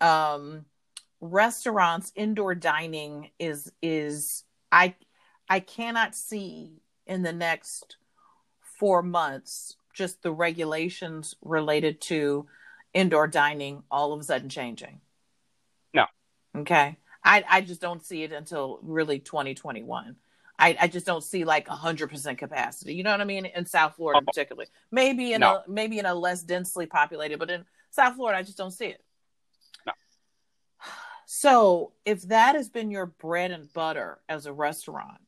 Um, 0.00 0.66
restaurants, 1.20 2.12
indoor 2.14 2.54
dining 2.54 3.30
is 3.38 3.72
is 3.82 4.44
I 4.70 4.94
I 5.48 5.60
cannot 5.60 6.14
see 6.14 6.82
in 7.06 7.22
the 7.22 7.32
next 7.32 7.96
four 8.78 9.02
months 9.02 9.76
just 9.92 10.22
the 10.22 10.32
regulations 10.32 11.36
related 11.42 12.00
to 12.00 12.46
indoor 12.92 13.26
dining 13.26 13.82
all 13.90 14.12
of 14.12 14.20
a 14.20 14.24
sudden 14.24 14.48
changing. 14.48 15.00
Okay. 16.56 16.96
I, 17.24 17.44
I 17.48 17.60
just 17.62 17.80
don't 17.80 18.04
see 18.04 18.22
it 18.22 18.32
until 18.32 18.78
really 18.82 19.18
2021. 19.18 20.16
I, 20.58 20.76
I 20.80 20.88
just 20.88 21.06
don't 21.06 21.24
see 21.24 21.44
like 21.44 21.66
100% 21.66 22.38
capacity. 22.38 22.94
You 22.94 23.02
know 23.02 23.10
what 23.10 23.20
I 23.20 23.24
mean? 23.24 23.46
In 23.46 23.66
South 23.66 23.96
Florida, 23.96 24.20
oh. 24.22 24.24
particularly. 24.26 24.68
Maybe 24.90 25.32
in 25.32 25.40
no. 25.40 25.56
a 25.56 25.64
maybe 25.66 25.98
in 25.98 26.06
a 26.06 26.14
less 26.14 26.42
densely 26.42 26.86
populated, 26.86 27.38
but 27.38 27.50
in 27.50 27.64
South 27.90 28.14
Florida, 28.14 28.38
I 28.38 28.42
just 28.42 28.58
don't 28.58 28.70
see 28.70 28.86
it. 28.86 29.02
No. 29.86 29.92
So 31.26 31.92
if 32.04 32.22
that 32.28 32.54
has 32.54 32.68
been 32.68 32.90
your 32.90 33.06
bread 33.06 33.50
and 33.50 33.72
butter 33.72 34.20
as 34.28 34.46
a 34.46 34.52
restaurant, 34.52 35.18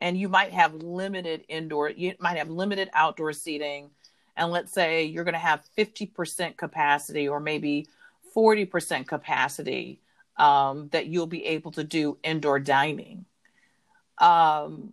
and 0.00 0.18
you 0.18 0.28
might 0.28 0.52
have 0.52 0.74
limited 0.74 1.44
indoor 1.48 1.90
you 1.90 2.14
might 2.20 2.36
have 2.36 2.50
limited 2.50 2.90
outdoor 2.92 3.32
seating 3.32 3.90
and 4.36 4.52
let's 4.52 4.72
say 4.72 5.04
you're 5.04 5.24
going 5.24 5.32
to 5.32 5.38
have 5.38 5.64
50% 5.78 6.56
capacity 6.56 7.28
or 7.28 7.40
maybe 7.40 7.88
40% 8.34 9.06
capacity 9.06 10.00
um, 10.36 10.88
that 10.92 11.06
you'll 11.06 11.26
be 11.26 11.44
able 11.46 11.72
to 11.72 11.84
do 11.84 12.18
indoor 12.22 12.58
dining. 12.58 13.24
Um, 14.18 14.92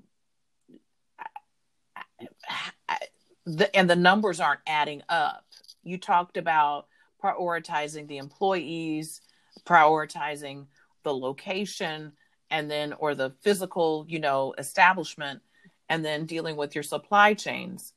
the, 3.45 3.75
and 3.75 3.89
the 3.89 3.95
numbers 3.95 4.39
aren't 4.39 4.61
adding 4.67 5.01
up. 5.09 5.45
You 5.83 5.97
talked 5.97 6.37
about 6.37 6.87
prioritizing 7.21 8.07
the 8.07 8.17
employees 8.17 9.21
prioritizing 9.65 10.65
the 11.03 11.13
location 11.13 12.11
and 12.49 12.69
then 12.69 12.93
or 12.93 13.15
the 13.15 13.31
physical 13.41 14.05
you 14.07 14.19
know 14.19 14.53
establishment 14.57 15.41
and 15.89 16.03
then 16.03 16.25
dealing 16.25 16.55
with 16.55 16.75
your 16.75 16.83
supply 16.83 17.33
chains. 17.33 17.93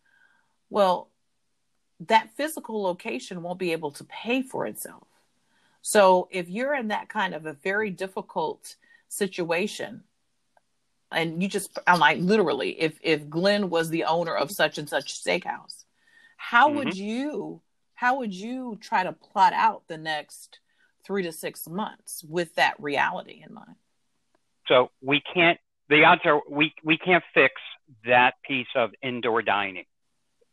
Well 0.71 1.11
that 2.01 2.31
physical 2.37 2.83
location 2.83 3.43
won't 3.43 3.59
be 3.59 3.73
able 3.73 3.91
to 3.91 4.05
pay 4.05 4.43
for 4.43 4.67
itself 4.67 5.06
so 5.87 6.29
if 6.31 6.49
you're 6.49 6.75
in 6.75 6.89
that 6.89 7.09
kind 7.09 7.35
of 7.35 7.47
a 7.47 7.53
very 7.53 7.91
difficult 7.91 8.77
situation 9.09 10.03
and 11.13 11.43
you 11.43 11.49
just 11.49 11.79
i'm 11.87 12.01
like 12.01 12.19
literally 12.19 12.81
if 12.81 12.99
if 13.03 13.29
glenn 13.29 13.71
was 13.71 13.91
the 13.91 14.05
owner 14.05 14.35
of 14.35 14.51
such 14.51 14.79
and 14.79 14.89
such 14.89 15.23
steakhouse 15.23 15.85
how 16.37 16.69
mm-hmm. 16.69 16.79
would 16.79 16.97
you 16.97 17.61
how 17.95 18.19
would 18.19 18.35
you 18.35 18.77
try 18.81 19.05
to 19.05 19.13
plot 19.13 19.53
out 19.53 19.83
the 19.87 19.99
next 19.99 20.59
three 21.05 21.23
to 21.23 21.33
six 21.33 21.69
months 21.69 22.25
with 22.29 22.55
that 22.57 22.75
reality 22.81 23.43
in 23.47 23.55
mind 23.55 23.77
so 24.69 24.91
we 25.03 25.23
can't. 25.35 25.59
The 25.89 26.05
odds 26.05 26.23
are 26.25 26.41
we 26.49 26.75
we 26.83 26.99
can't 26.99 27.25
fix 27.35 27.55
that 28.05 28.35
piece 28.47 28.67
of 28.75 28.91
indoor 29.03 29.43
dining. 29.43 29.85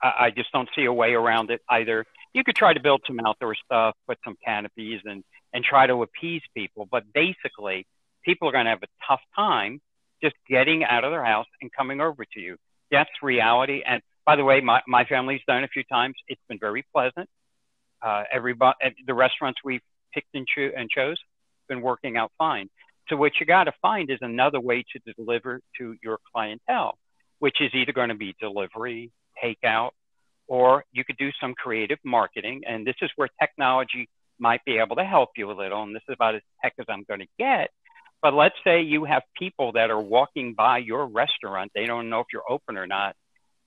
I, 0.01 0.13
I 0.19 0.29
just 0.29 0.51
don't 0.51 0.69
see 0.75 0.85
a 0.85 0.93
way 0.93 1.13
around 1.13 1.49
it 1.49 1.61
either. 1.69 2.05
You 2.33 2.43
could 2.43 2.55
try 2.55 2.73
to 2.73 2.79
build 2.79 3.01
some 3.05 3.19
outdoor 3.25 3.55
stuff, 3.55 3.95
put 4.07 4.17
some 4.23 4.35
canopies, 4.43 5.01
and 5.05 5.23
and 5.53 5.63
try 5.63 5.85
to 5.87 6.01
appease 6.01 6.41
people, 6.55 6.87
but 6.91 7.03
basically, 7.13 7.85
people 8.25 8.49
are 8.49 8.51
going 8.51 8.65
to 8.65 8.71
have 8.71 8.83
a 8.83 8.87
tough 9.07 9.21
time 9.35 9.79
just 10.21 10.35
getting 10.49 10.83
out 10.83 11.03
of 11.03 11.11
their 11.11 11.23
house 11.23 11.45
and 11.61 11.71
coming 11.71 12.01
over 12.01 12.25
to 12.33 12.39
you. 12.39 12.57
That's 12.91 13.09
reality. 13.21 13.83
And 13.85 14.01
by 14.25 14.35
the 14.35 14.43
way, 14.43 14.61
my, 14.61 14.81
my 14.87 15.05
family's 15.05 15.41
done 15.47 15.63
a 15.63 15.67
few 15.67 15.83
times. 15.83 16.15
It's 16.27 16.41
been 16.47 16.59
very 16.59 16.85
pleasant. 16.93 17.29
Uh, 18.01 18.23
everybody, 18.31 18.77
the 19.05 19.13
restaurants 19.13 19.59
we've 19.63 19.81
picked 20.13 20.33
and, 20.33 20.47
cho- 20.47 20.71
and 20.75 20.89
chose, 20.89 21.17
been 21.69 21.81
working 21.81 22.17
out 22.17 22.31
fine. 22.37 22.69
So 23.09 23.15
what 23.15 23.33
you 23.39 23.45
got 23.45 23.65
to 23.65 23.73
find 23.81 24.09
is 24.09 24.19
another 24.21 24.59
way 24.59 24.83
to 24.93 25.13
deliver 25.13 25.59
to 25.77 25.95
your 26.01 26.19
clientele, 26.33 26.97
which 27.39 27.57
is 27.59 27.71
either 27.73 27.91
going 27.91 28.09
to 28.09 28.15
be 28.15 28.33
delivery, 28.39 29.11
takeout, 29.43 29.91
or 30.53 30.85
you 30.91 31.03
could 31.03 31.17
do 31.17 31.31
some 31.41 31.53
creative 31.55 31.97
marketing. 32.05 32.61
And 32.67 32.85
this 32.85 32.95
is 33.01 33.09
where 33.15 33.29
technology 33.41 34.07
might 34.37 34.63
be 34.65 34.77
able 34.77 34.95
to 34.97 35.03
help 35.03 35.29
you 35.35 35.49
a 35.49 35.57
little. 35.63 35.81
And 35.81 35.95
this 35.95 36.03
is 36.07 36.13
about 36.13 36.35
as 36.35 36.41
tech 36.61 36.73
as 36.79 36.85
I'm 36.89 37.03
going 37.07 37.21
to 37.21 37.27
get. 37.39 37.71
But 38.21 38.33
let's 38.33 38.55
say 38.63 38.81
you 38.81 39.03
have 39.05 39.23
people 39.37 39.71
that 39.73 39.89
are 39.89 39.99
walking 39.99 40.53
by 40.53 40.77
your 40.77 41.07
restaurant. 41.07 41.71
They 41.73 41.85
don't 41.85 42.09
know 42.09 42.19
if 42.19 42.27
you're 42.31 42.49
open 42.49 42.77
or 42.77 42.87
not. 42.87 43.15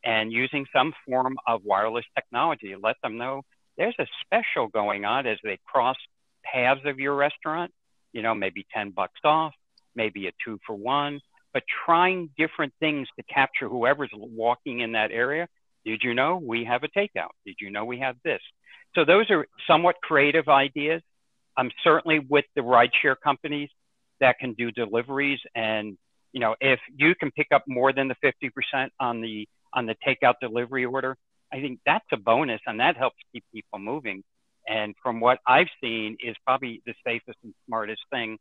And 0.05 0.33
using 0.33 0.67
some 0.73 0.93
form 1.07 1.37
of 1.47 1.63
wireless 1.65 2.05
technology, 2.15 2.75
let 2.81 2.97
them 3.03 3.19
know 3.19 3.43
there's 3.77 3.97
a 3.99 4.07
special 4.25 4.69
going 4.69 5.05
on 5.05 5.27
as 5.27 5.39
they 5.43 5.59
cross 5.67 5.97
paths 6.45 6.83
of 6.85 6.99
your 7.01 7.17
restaurant 7.17 7.73
you 8.17 8.23
know, 8.23 8.35
maybe 8.35 8.67
10 8.75 8.93
bucks 8.93 9.21
off, 9.25 9.53
maybe 9.95 10.27
a 10.27 10.33
two 10.43 10.59
for 10.67 10.75
one, 10.75 11.21
but 11.53 11.63
trying 11.85 12.31
different 12.39 12.73
things 12.81 13.07
to 13.17 13.23
capture 13.25 13.69
whoever's 13.69 14.11
walking 14.15 14.81
in 14.81 14.93
that 14.93 15.11
area. 15.11 15.47
Did 15.87 16.03
you 16.03 16.13
know 16.13 16.37
we 16.37 16.65
have 16.65 16.83
a 16.83 16.89
takeout? 16.89 17.31
Did 17.47 17.57
you 17.61 17.71
know 17.71 17.87
we 17.87 18.01
have 18.01 18.17
this? 18.25 18.41
So 18.95 19.07
those 19.07 19.31
are 19.31 19.47
somewhat 19.67 19.97
creative 20.03 20.49
ideas. 20.49 21.01
I'm 21.57 21.71
certainly 21.83 22.19
with 22.19 22.45
the 22.55 22.61
rideshare 22.61 23.17
companies 23.23 23.71
that 24.21 24.39
can 24.39 24.53
do 24.55 24.71
deliveries 24.71 25.41
and 25.55 25.97
you 26.33 26.41
know 26.41 26.55
if 26.61 26.81
you 26.95 27.15
can 27.15 27.31
pick 27.31 27.49
up 27.55 27.65
more 27.69 27.93
than 27.93 28.09
the 28.09 28.17
50% 28.25 28.89
on 29.01 29.21
the 29.21 29.47
on 29.73 29.87
the 29.87 29.95
takeout 30.07 30.35
delivery 30.41 30.87
order 30.87 31.17
i 31.53 31.61
think 31.61 31.81
that's 31.85 32.07
a 32.13 32.17
bonus 32.17 32.61
and 32.67 32.81
that 32.81 32.97
helps 32.97 33.17
keep 33.31 33.45
people 33.53 33.79
moving 33.79 34.23
and 34.67 34.95
from 35.03 35.21
what 35.21 35.39
I've 35.47 35.69
seen 35.81 36.17
is 36.21 36.37
probably 36.45 36.83
the 36.87 36.95
safest 37.07 37.39
and 37.45 37.55
smartest 37.67 38.03
thing 38.11 38.39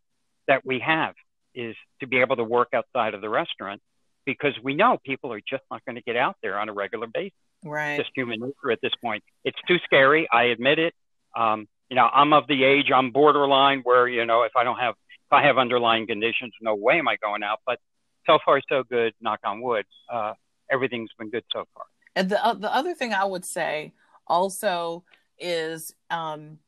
that 0.48 0.66
we 0.66 0.80
have 0.80 1.14
is 1.54 1.76
to 2.00 2.08
be 2.08 2.20
able 2.20 2.36
to 2.38 2.44
work 2.44 2.70
outside 2.74 3.14
of 3.14 3.22
the 3.22 3.30
restaurant 3.30 3.82
because 4.26 4.54
we 4.64 4.74
know 4.74 4.98
people 5.06 5.32
are 5.32 5.42
just 5.48 5.64
not 5.72 5.84
going 5.86 5.96
to 5.96 6.02
get 6.02 6.16
out 6.16 6.36
there 6.42 6.60
on 6.60 6.70
a 6.70 6.74
regular 6.74 7.08
basis. 7.08 7.34
Right. 7.64 7.98
Just 7.98 8.12
human 8.16 8.40
nature 8.40 8.72
at 8.72 8.80
this 8.82 8.94
point. 9.02 9.24
It's 9.44 9.58
too 9.68 9.78
scary. 9.86 10.28
I 10.32 10.46
admit 10.46 10.80
it. 10.80 10.94
Um, 11.36 11.68
you 11.90 11.96
know, 11.96 12.10
I'm 12.12 12.34
of 12.34 12.48
the 12.48 12.64
age, 12.64 12.92
I'm 12.94 13.12
borderline 13.12 13.82
where, 13.84 14.08
you 14.08 14.26
know, 14.26 14.44
if 14.44 14.52
I 14.56 14.64
don't 14.64 14.80
have, 14.80 14.96
if 15.10 15.34
I 15.34 15.44
have 15.44 15.58
underlying 15.58 16.08
conditions, 16.08 16.54
no 16.62 16.76
way 16.76 17.00
am 17.00 17.08
I 17.08 17.18
going 17.18 17.44
out. 17.44 17.60
But 17.66 17.80
so 18.26 18.40
far, 18.44 18.62
so 18.68 18.84
good, 18.84 19.14
knock 19.22 19.40
on 19.44 19.62
wood. 19.62 19.86
Uh, 20.12 20.34
everything's 20.72 21.12
been 21.18 21.30
good 21.30 21.44
so 21.52 21.66
far. 21.74 21.86
And 22.16 22.30
the, 22.30 22.44
uh, 22.44 22.54
the 22.54 22.74
other 22.74 22.94
thing 22.94 23.14
I 23.14 23.26
would 23.26 23.46
say 23.46 23.94
also 24.28 25.04
is 25.38 25.94
um, 26.10 26.60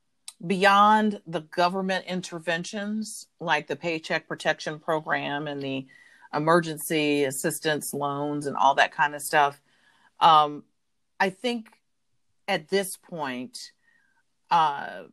beyond 0.46 1.22
the 1.26 1.42
government 1.42 2.06
interventions 2.06 3.28
like 3.40 3.68
the 3.68 3.76
Paycheck 3.76 4.28
Protection 4.28 4.80
Program 4.80 5.48
and 5.48 5.62
the 5.62 5.88
emergency 6.34 7.24
assistance 7.24 7.94
loans 7.94 8.48
and 8.48 8.56
all 8.56 8.76
that 8.76 8.92
kind 8.92 9.16
of 9.16 9.22
stuff. 9.22 9.62
Um, 10.20 10.64
I 11.20 11.30
think 11.30 11.70
at 12.48 12.70
this 12.70 12.98
point, 12.98 13.58
uh, 14.50 15.04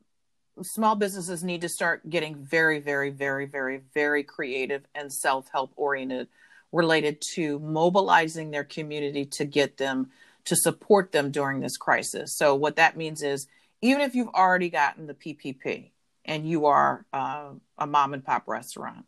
small 0.63 0.95
businesses 0.95 1.43
need 1.43 1.63
to 1.63 1.69
start 1.69 2.09
getting 2.09 2.37
very, 2.37 2.79
very, 2.79 3.11
very, 3.11 3.47
very, 3.47 3.81
very 3.93 4.23
creative 4.23 4.85
and 4.95 5.13
self 5.13 5.49
help 5.53 5.73
oriented 5.77 6.29
related 6.73 7.23
to 7.35 7.59
mobilizing 7.61 8.51
their 8.51 8.65
community 8.65 9.25
to 9.25 9.45
get 9.45 9.77
them 9.77 10.11
to 10.45 10.57
support 10.57 11.13
them 11.13 11.31
during 11.31 11.61
this 11.61 11.77
crisis. 11.77 12.37
So, 12.37 12.55
what 12.55 12.77
that 12.77 12.97
means 12.97 13.23
is 13.23 13.47
even 13.81 14.03
if 14.03 14.15
you've 14.15 14.29
already 14.29 14.71
gotten 14.71 15.07
the 15.07 15.15
PPP 15.15 15.91
and 16.25 16.49
you 16.49 16.67
are 16.67 17.05
uh, 17.13 17.51
a 17.79 17.87
mom 17.87 18.15
and 18.15 18.25
pop 18.25 18.47
restaurant, 18.47 19.07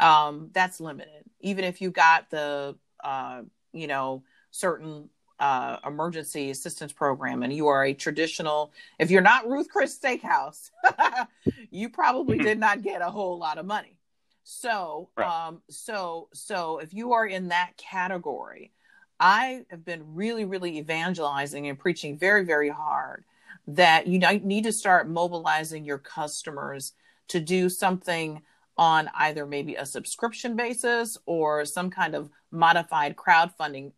um, 0.00 0.50
that's 0.52 0.80
limited. 0.80 1.24
Even 1.40 1.64
if 1.64 1.80
you 1.80 1.90
got 1.90 2.30
the, 2.30 2.76
uh, 3.04 3.42
you 3.72 3.86
know, 3.86 4.24
certain 4.50 5.08
uh, 5.38 5.76
emergency 5.86 6.50
assistance 6.50 6.92
program 6.92 7.42
and 7.42 7.52
you 7.52 7.68
are 7.68 7.84
a 7.84 7.94
traditional, 7.94 8.72
if 8.98 9.10
you're 9.10 9.22
not 9.22 9.48
Ruth 9.48 9.68
Chris 9.70 9.96
Steakhouse, 9.96 10.70
you 11.70 11.88
probably 11.88 12.38
did 12.38 12.58
not 12.58 12.82
get 12.82 13.02
a 13.02 13.10
whole 13.10 13.38
lot 13.38 13.58
of 13.58 13.66
money. 13.66 13.96
So, 14.42 15.10
right. 15.16 15.46
um, 15.46 15.62
so, 15.68 16.28
so 16.32 16.78
if 16.78 16.92
you 16.92 17.12
are 17.12 17.26
in 17.26 17.48
that 17.48 17.76
category, 17.76 18.72
I 19.20 19.64
have 19.70 19.84
been 19.84 20.14
really, 20.14 20.46
really 20.46 20.78
evangelizing 20.78 21.68
and 21.68 21.78
preaching 21.78 22.18
very, 22.18 22.44
very 22.44 22.70
hard 22.70 23.24
that 23.66 24.06
you 24.06 24.18
need 24.18 24.64
to 24.64 24.72
start 24.72 25.08
mobilizing 25.08 25.84
your 25.84 25.98
customers 25.98 26.94
to 27.28 27.38
do 27.38 27.68
something 27.68 28.42
on 28.80 29.10
either 29.14 29.44
maybe 29.44 29.74
a 29.74 29.84
subscription 29.84 30.56
basis 30.56 31.18
or 31.26 31.66
some 31.66 31.90
kind 31.90 32.14
of 32.14 32.30
modified 32.50 33.14
crowdfunding 33.14 33.92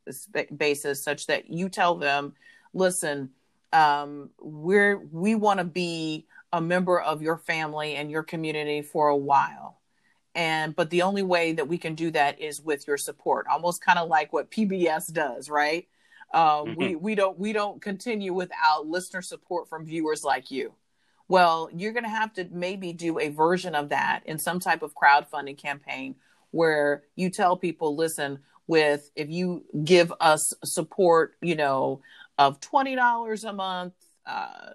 basis 0.57 1.03
such 1.03 1.29
that 1.29 1.49
you 1.49 1.68
tell 1.68 1.95
them 1.95 2.35
listen 2.75 3.31
um, 3.73 4.31
we're 4.40 4.99
we 4.99 5.35
want 5.35 5.59
to 5.59 5.64
be 5.64 6.27
a 6.53 6.61
member 6.61 7.01
of 7.01 7.23
your 7.23 7.38
family 7.38 7.95
and 7.95 8.11
your 8.11 8.23
community 8.23 8.83
for 8.83 9.09
a 9.09 9.16
while. 9.16 9.81
And 10.35 10.75
but 10.75 10.90
the 10.90 11.03
only 11.03 11.23
way 11.23 11.53
that 11.53 11.68
we 11.68 11.79
can 11.79 11.95
do 11.95 12.11
that 12.11 12.40
is 12.40 12.61
with 12.61 12.87
your 12.87 12.97
support 12.97 13.47
almost 13.51 13.85
kind 13.85 13.99
of 13.99 14.09
like 14.09 14.33
what 14.33 14.51
pbs 14.51 15.12
does 15.12 15.49
right? 15.49 15.88
Uh, 16.33 16.62
mm-hmm. 16.62 16.75
we 16.79 16.97
we 16.97 17.14
don't 17.14 17.38
we 17.38 17.53
don't 17.53 17.81
continue 17.81 18.33
without 18.33 18.87
listener 18.87 19.23
support 19.23 19.68
from 19.68 19.85
viewers 19.85 20.25
like 20.25 20.51
you 20.51 20.73
well, 21.33 21.71
you're 21.73 21.95
going 21.95 22.05
to 22.05 22.11
have 22.11 22.35
to 22.35 22.47
maybe 22.51 22.92
do 22.92 23.18
a 23.18 23.31
version 23.31 23.75
of 23.75 23.88
that 23.88 24.21
in 24.27 24.38
some 24.38 24.61
type 24.61 24.83
of 24.83 24.92
crowdfunding 24.95 25.57
campaign 25.57 26.14
where 26.51 27.05
you 27.16 27.31
tell 27.31 27.57
people, 27.57 27.97
listen, 27.97 28.38
with 28.66 29.11
if 29.16 29.31
you 29.31 29.64
give 29.83 30.12
us 30.21 30.53
support, 30.62 31.33
you 31.40 31.57
know, 31.57 32.03
of 32.37 32.61
$20 32.61 33.49
a 33.49 33.53
month, 33.55 33.95
uh, 34.27 34.73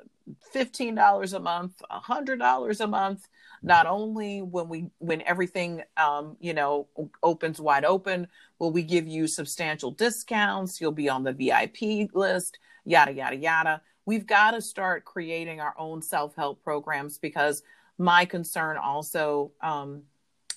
$15 0.52 1.34
a 1.34 1.40
month, 1.40 1.80
$100 1.92 2.80
a 2.80 2.88
month, 2.88 3.28
not 3.62 3.86
only 3.86 4.42
when 4.42 4.68
we 4.68 4.90
when 4.98 5.22
everything 5.28 5.84
um, 5.96 6.38
you 6.40 6.54
know 6.54 6.88
opens 7.22 7.62
wide 7.62 7.86
open 7.86 8.28
will 8.60 8.72
we 8.72 8.84
give 8.84 9.08
you 9.08 9.28
substantial 9.28 9.90
discounts 9.90 10.80
you'll 10.80 10.92
be 10.92 11.10
on 11.10 11.24
the 11.24 11.34
vip 11.34 11.76
list 12.14 12.60
yada 12.86 13.12
yada 13.12 13.36
yada 13.36 13.82
we've 14.08 14.26
got 14.26 14.52
to 14.52 14.62
start 14.62 15.06
creating 15.06 15.60
our 15.60 15.76
own 15.78 16.02
self-help 16.02 16.64
programs 16.64 17.20
because 17.20 17.62
my 18.00 18.26
concern 18.26 18.78
also 18.78 19.52
um, 19.62 20.02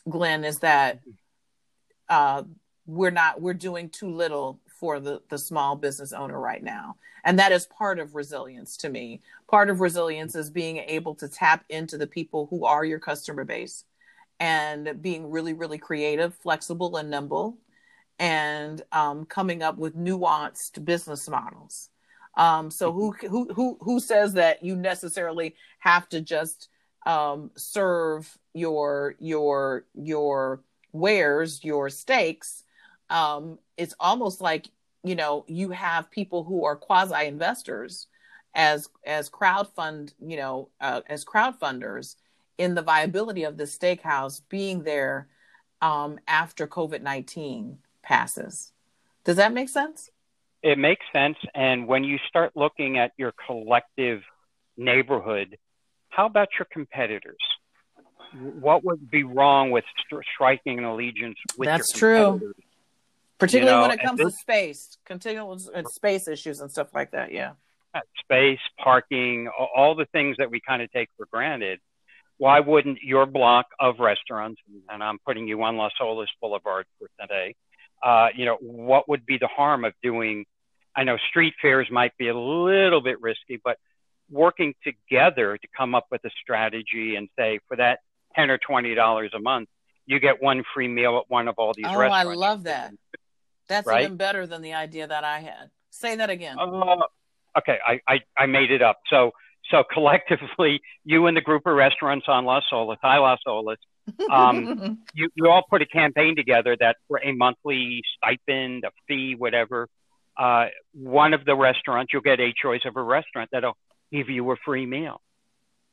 glenn 0.09 0.45
is 0.45 0.61
that 0.61 1.01
uh, 2.09 2.45
we're 2.87 3.11
not 3.11 3.43
we're 3.43 3.53
doing 3.53 3.91
too 3.91 4.11
little 4.11 4.61
for 4.79 4.99
the 5.01 5.21
the 5.29 5.37
small 5.37 5.77
business 5.77 6.13
owner 6.13 6.41
right 6.41 6.63
now. 6.63 6.97
And 7.25 7.39
that 7.39 7.53
is 7.53 7.67
part 7.67 7.99
of 7.99 8.15
resilience 8.15 8.79
to 8.79 8.89
me. 8.89 9.21
Part 9.51 9.69
of 9.69 9.81
resilience 9.81 10.35
is 10.35 10.49
being 10.49 10.79
able 10.79 11.15
to 11.17 11.29
tap 11.29 11.65
into 11.69 11.99
the 11.99 12.07
people 12.07 12.47
who 12.49 12.65
are 12.65 12.85
your 12.85 12.99
customer 12.99 13.45
base 13.45 13.85
and 14.39 15.03
being 15.03 15.31
really 15.31 15.53
really 15.53 15.79
creative 15.79 16.35
flexible 16.35 16.97
and 16.97 17.11
nimble 17.11 17.59
and 18.19 18.83
um, 18.93 19.25
coming 19.25 19.63
up 19.63 19.77
with 19.77 19.97
nuanced 19.97 20.85
business 20.85 21.29
models 21.29 21.91
um, 22.41 22.71
so 22.71 22.91
who 22.91 23.13
who 23.29 23.53
who 23.53 23.77
who 23.83 24.01
says 24.01 24.33
that 24.33 24.65
you 24.65 24.75
necessarily 24.75 25.55
have 25.79 26.09
to 26.09 26.23
just 26.23 26.71
um, 27.05 27.51
serve 27.55 28.39
your 28.55 29.15
your 29.19 29.85
your 29.95 30.63
wares, 30.93 31.63
your 31.63 31.91
steaks? 31.91 32.65
Um, 33.11 33.59
it's 33.77 33.95
almost 34.01 34.41
like 34.41 34.69
you 35.05 35.15
know 35.15 35.45
you 35.49 35.69
have 35.73 36.11
people 36.11 36.43
who 36.43 36.65
are 36.65 36.77
quasi 36.77 37.27
investors 37.27 38.07
as 38.55 38.89
as 39.05 39.29
crowdfund 39.29 40.15
you 40.19 40.39
know 40.39 40.71
uh, 40.81 41.03
as 41.09 41.27
crowdfunders 41.27 42.17
in 42.57 42.75
the 42.75 42.83
viability 42.83 43.45
of 43.45 43.59
the 43.59 43.65
steakhouse 43.65 44.41
being 44.49 44.83
there 44.83 45.29
um, 45.83 46.19
after 46.27 46.67
COVID 46.67 47.03
nineteen 47.03 47.77
passes. 48.03 48.73
Does 49.25 49.37
that 49.37 49.53
make 49.53 49.69
sense? 49.69 50.11
It 50.63 50.79
makes 50.79 51.05
sense. 51.13 51.37
And 51.55 51.87
when 51.87 52.05
you 52.05 52.19
start 52.29 52.53
looking 52.55 52.99
at 52.99 53.13
your 53.17 53.33
collective 53.47 54.23
neighborhood, 54.77 55.57
how 56.09 56.27
about 56.27 56.49
your 56.59 56.67
competitors? 56.71 57.39
What 58.61 58.85
would 58.85 59.11
be 59.11 59.25
wrong 59.25 59.71
with 59.71 59.85
striking 60.35 60.79
an 60.79 60.85
allegiance 60.85 61.39
with 61.59 61.67
That's 61.67 61.93
true. 61.93 62.53
Particularly 63.39 63.73
you 63.73 63.77
know, 63.77 63.89
when 63.89 63.99
it 63.99 64.05
comes 64.05 64.19
this, 64.19 64.35
to 64.35 64.39
space, 64.41 64.99
continuous 65.05 65.69
space 65.95 66.29
issues 66.29 66.61
and 66.61 66.71
stuff 66.71 66.89
like 66.95 67.13
that. 67.13 67.33
Yeah. 67.33 67.53
Space, 68.21 68.61
parking, 68.79 69.49
all 69.49 69.95
the 69.95 70.07
things 70.13 70.37
that 70.39 70.51
we 70.51 70.61
kind 70.61 70.83
of 70.83 70.93
take 70.93 71.09
for 71.17 71.27
granted. 71.33 71.81
Why 72.39 72.61
wouldn't 72.61 72.99
your 73.03 73.27
block 73.27 73.67
of 73.79 73.99
restaurants, 73.99 74.61
and 74.89 75.03
I'm 75.03 75.19
putting 75.27 75.49
you 75.49 75.63
on 75.63 75.77
Las 75.77 75.93
Olas 76.01 76.27
Boulevard 76.41 76.87
for 76.99 77.09
today, 77.21 77.55
uh, 78.03 78.29
you 78.35 78.45
know, 78.45 78.57
what 78.61 79.09
would 79.09 79.27
be 79.27 79.39
the 79.39 79.49
harm 79.49 79.85
of 79.85 79.93
doing? 80.03 80.45
I 80.97 81.05
know 81.05 81.17
street 81.29 81.55
fairs 81.61 81.89
might 81.91 82.17
be 82.19 82.29
a 82.29 82.37
little 82.37 83.01
bit 83.01 83.21
risky, 83.21 83.61
but 83.63 83.77
working 84.31 84.75
together 84.85 85.59
to 85.59 85.69
come 85.77 85.95
up 85.95 86.07
with 86.11 86.25
a 86.25 86.31
strategy 86.43 87.17
and 87.17 87.29
say 87.39 87.61
for 87.69 87.77
that 87.77 88.01
ten 88.35 88.51
or 88.51 88.59
twenty 88.59 88.95
dollars 88.95 89.33
a 89.35 89.41
month, 89.41 89.69
you 90.07 90.19
get 90.21 90.43
one 90.43 90.65
free 90.75 90.89
meal 90.89 91.19
at 91.19 91.31
one 91.31 91.49
of 91.49 91.57
all 91.59 91.73
these 91.75 91.87
oh, 91.89 91.97
restaurants. 91.97 92.31
I 92.31 92.35
love 92.35 92.63
that. 92.65 92.93
That's 93.69 93.87
right? 93.87 94.05
even 94.05 94.17
better 94.17 94.47
than 94.47 94.63
the 94.63 94.75
idea 94.75 95.07
that 95.07 95.23
I 95.23 95.41
had. 95.41 95.71
Say 95.91 96.17
that 96.17 96.31
again. 96.31 96.59
Uh, 96.59 96.97
okay, 97.59 97.79
I, 97.87 98.01
I, 98.09 98.21
I 98.37 98.47
made 98.47 98.73
it 98.73 98.83
up. 98.83 98.99
So 99.09 99.33
so 99.71 99.85
collectively, 99.93 100.81
you 101.05 101.27
and 101.27 101.37
the 101.37 101.41
group 101.41 101.67
of 101.67 101.75
restaurants 101.75 102.27
on 102.29 102.45
Las 102.45 102.65
Olas, 102.73 102.97
hi 103.03 103.19
Las 103.19 103.41
Olas, 103.47 103.77
um, 104.31 104.99
you, 105.15 105.29
you 105.35 105.49
all 105.49 105.63
put 105.69 105.83
a 105.83 105.87
campaign 105.87 106.37
together 106.37 106.77
that 106.79 106.97
for 107.09 107.21
a 107.23 107.33
monthly 107.33 108.03
stipend, 108.17 108.85
a 108.85 108.91
fee, 109.07 109.35
whatever, 109.37 109.89
uh, 110.37 110.67
one 110.93 111.35
of 111.35 111.45
the 111.45 111.55
restaurants, 111.55 112.13
you'll 112.13 112.23
get 112.23 112.41
a 112.41 112.53
choice 112.61 112.83
of 112.85 112.97
a 112.97 113.03
restaurant 113.03 113.51
that'll 113.53 113.77
give 114.13 114.29
you 114.29 114.51
a 114.51 114.57
free 114.65 114.87
meal. 114.87 115.21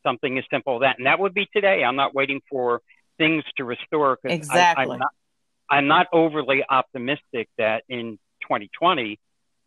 Something 0.04 0.38
as 0.38 0.46
simple 0.50 0.76
as 0.76 0.82
that. 0.82 0.98
And 0.98 1.08
that 1.08 1.20
would 1.20 1.34
be 1.34 1.48
today. 1.54 1.84
I'm 1.84 1.96
not 1.96 2.16
waiting 2.16 2.42
for 2.50 2.82
things 3.18 3.44
to 3.58 3.66
restore. 3.66 4.18
Exactly. 4.24 4.86
I, 4.86 4.94
I'm, 4.94 5.00
not, 5.00 5.12
I'm 5.70 5.88
not 5.88 6.08
overly 6.14 6.64
optimistic 6.70 7.50
that 7.58 7.84
in 7.90 8.18
2020 8.44 9.20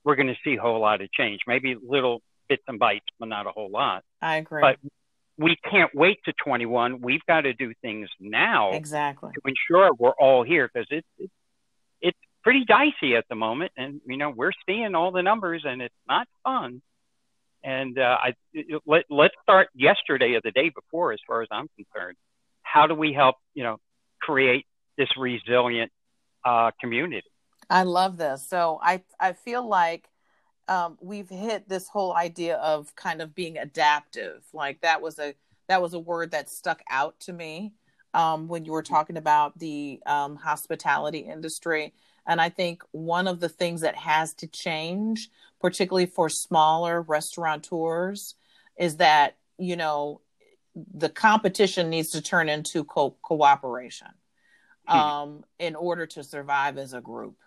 we're 0.04 0.16
going 0.16 0.28
to 0.28 0.36
see 0.42 0.56
a 0.56 0.60
whole 0.60 0.80
lot 0.80 1.02
of 1.02 1.12
change. 1.12 1.40
Maybe 1.46 1.76
little 1.80 2.22
bits 2.48 2.62
and 2.66 2.78
bites, 2.78 3.04
but 3.18 3.28
not 3.28 3.46
a 3.46 3.50
whole 3.50 3.70
lot. 3.70 4.02
I 4.22 4.36
agree. 4.36 4.62
But 4.62 4.78
we 5.40 5.56
can't 5.70 5.90
wait 5.94 6.18
to 6.26 6.34
21. 6.44 7.00
We've 7.00 7.24
got 7.26 7.42
to 7.42 7.54
do 7.54 7.72
things 7.80 8.08
now 8.20 8.72
exactly 8.72 9.32
to 9.32 9.40
ensure 9.46 9.90
we're 9.98 10.10
all 10.10 10.44
here 10.44 10.70
because 10.72 10.86
it's 10.90 11.06
it, 11.18 11.30
it's 12.02 12.18
pretty 12.44 12.64
dicey 12.66 13.16
at 13.16 13.24
the 13.30 13.34
moment, 13.34 13.72
and 13.76 14.02
you 14.06 14.18
know 14.18 14.30
we're 14.30 14.52
seeing 14.66 14.94
all 14.94 15.12
the 15.12 15.22
numbers, 15.22 15.62
and 15.66 15.80
it's 15.80 15.94
not 16.06 16.28
fun. 16.44 16.82
And 17.64 17.98
uh, 17.98 18.18
I 18.22 18.34
let 18.86 19.04
let's 19.08 19.34
start 19.42 19.68
yesterday 19.74 20.34
or 20.34 20.42
the 20.44 20.50
day 20.50 20.68
before, 20.68 21.12
as 21.12 21.20
far 21.26 21.40
as 21.40 21.48
I'm 21.50 21.68
concerned. 21.76 22.16
How 22.62 22.86
do 22.86 22.94
we 22.94 23.14
help 23.14 23.36
you 23.54 23.64
know 23.64 23.78
create 24.20 24.66
this 24.98 25.08
resilient 25.16 25.90
uh, 26.44 26.70
community? 26.80 27.26
I 27.70 27.84
love 27.84 28.18
this. 28.18 28.46
So 28.46 28.78
I 28.82 29.02
I 29.18 29.32
feel 29.32 29.66
like 29.66 30.04
um, 30.70 30.96
we've 31.00 31.28
hit 31.28 31.68
this 31.68 31.88
whole 31.88 32.14
idea 32.14 32.56
of 32.58 32.94
kind 32.94 33.20
of 33.20 33.34
being 33.34 33.58
adaptive. 33.58 34.44
Like 34.54 34.80
that 34.82 35.02
was 35.02 35.18
a 35.18 35.34
that 35.66 35.82
was 35.82 35.94
a 35.94 35.98
word 35.98 36.30
that 36.30 36.48
stuck 36.48 36.80
out 36.88 37.18
to 37.20 37.32
me 37.32 37.74
um, 38.14 38.48
when 38.48 38.64
you 38.64 38.72
were 38.72 38.82
talking 38.82 39.16
about 39.16 39.58
the 39.58 40.00
um, 40.06 40.36
hospitality 40.36 41.18
industry. 41.18 41.92
And 42.26 42.40
I 42.40 42.48
think 42.48 42.82
one 42.92 43.26
of 43.26 43.40
the 43.40 43.48
things 43.48 43.80
that 43.80 43.96
has 43.96 44.32
to 44.34 44.46
change, 44.46 45.28
particularly 45.60 46.06
for 46.06 46.28
smaller 46.28 47.02
restaurateurs, 47.02 48.36
is 48.78 48.96
that 48.98 49.36
you 49.58 49.74
know 49.74 50.20
the 50.94 51.08
competition 51.08 51.90
needs 51.90 52.10
to 52.10 52.22
turn 52.22 52.48
into 52.48 52.84
co- 52.84 53.16
cooperation 53.22 54.06
hmm. 54.86 54.96
um, 54.96 55.44
in 55.58 55.74
order 55.74 56.06
to 56.06 56.22
survive 56.22 56.78
as 56.78 56.94
a 56.94 57.00
group. 57.00 57.38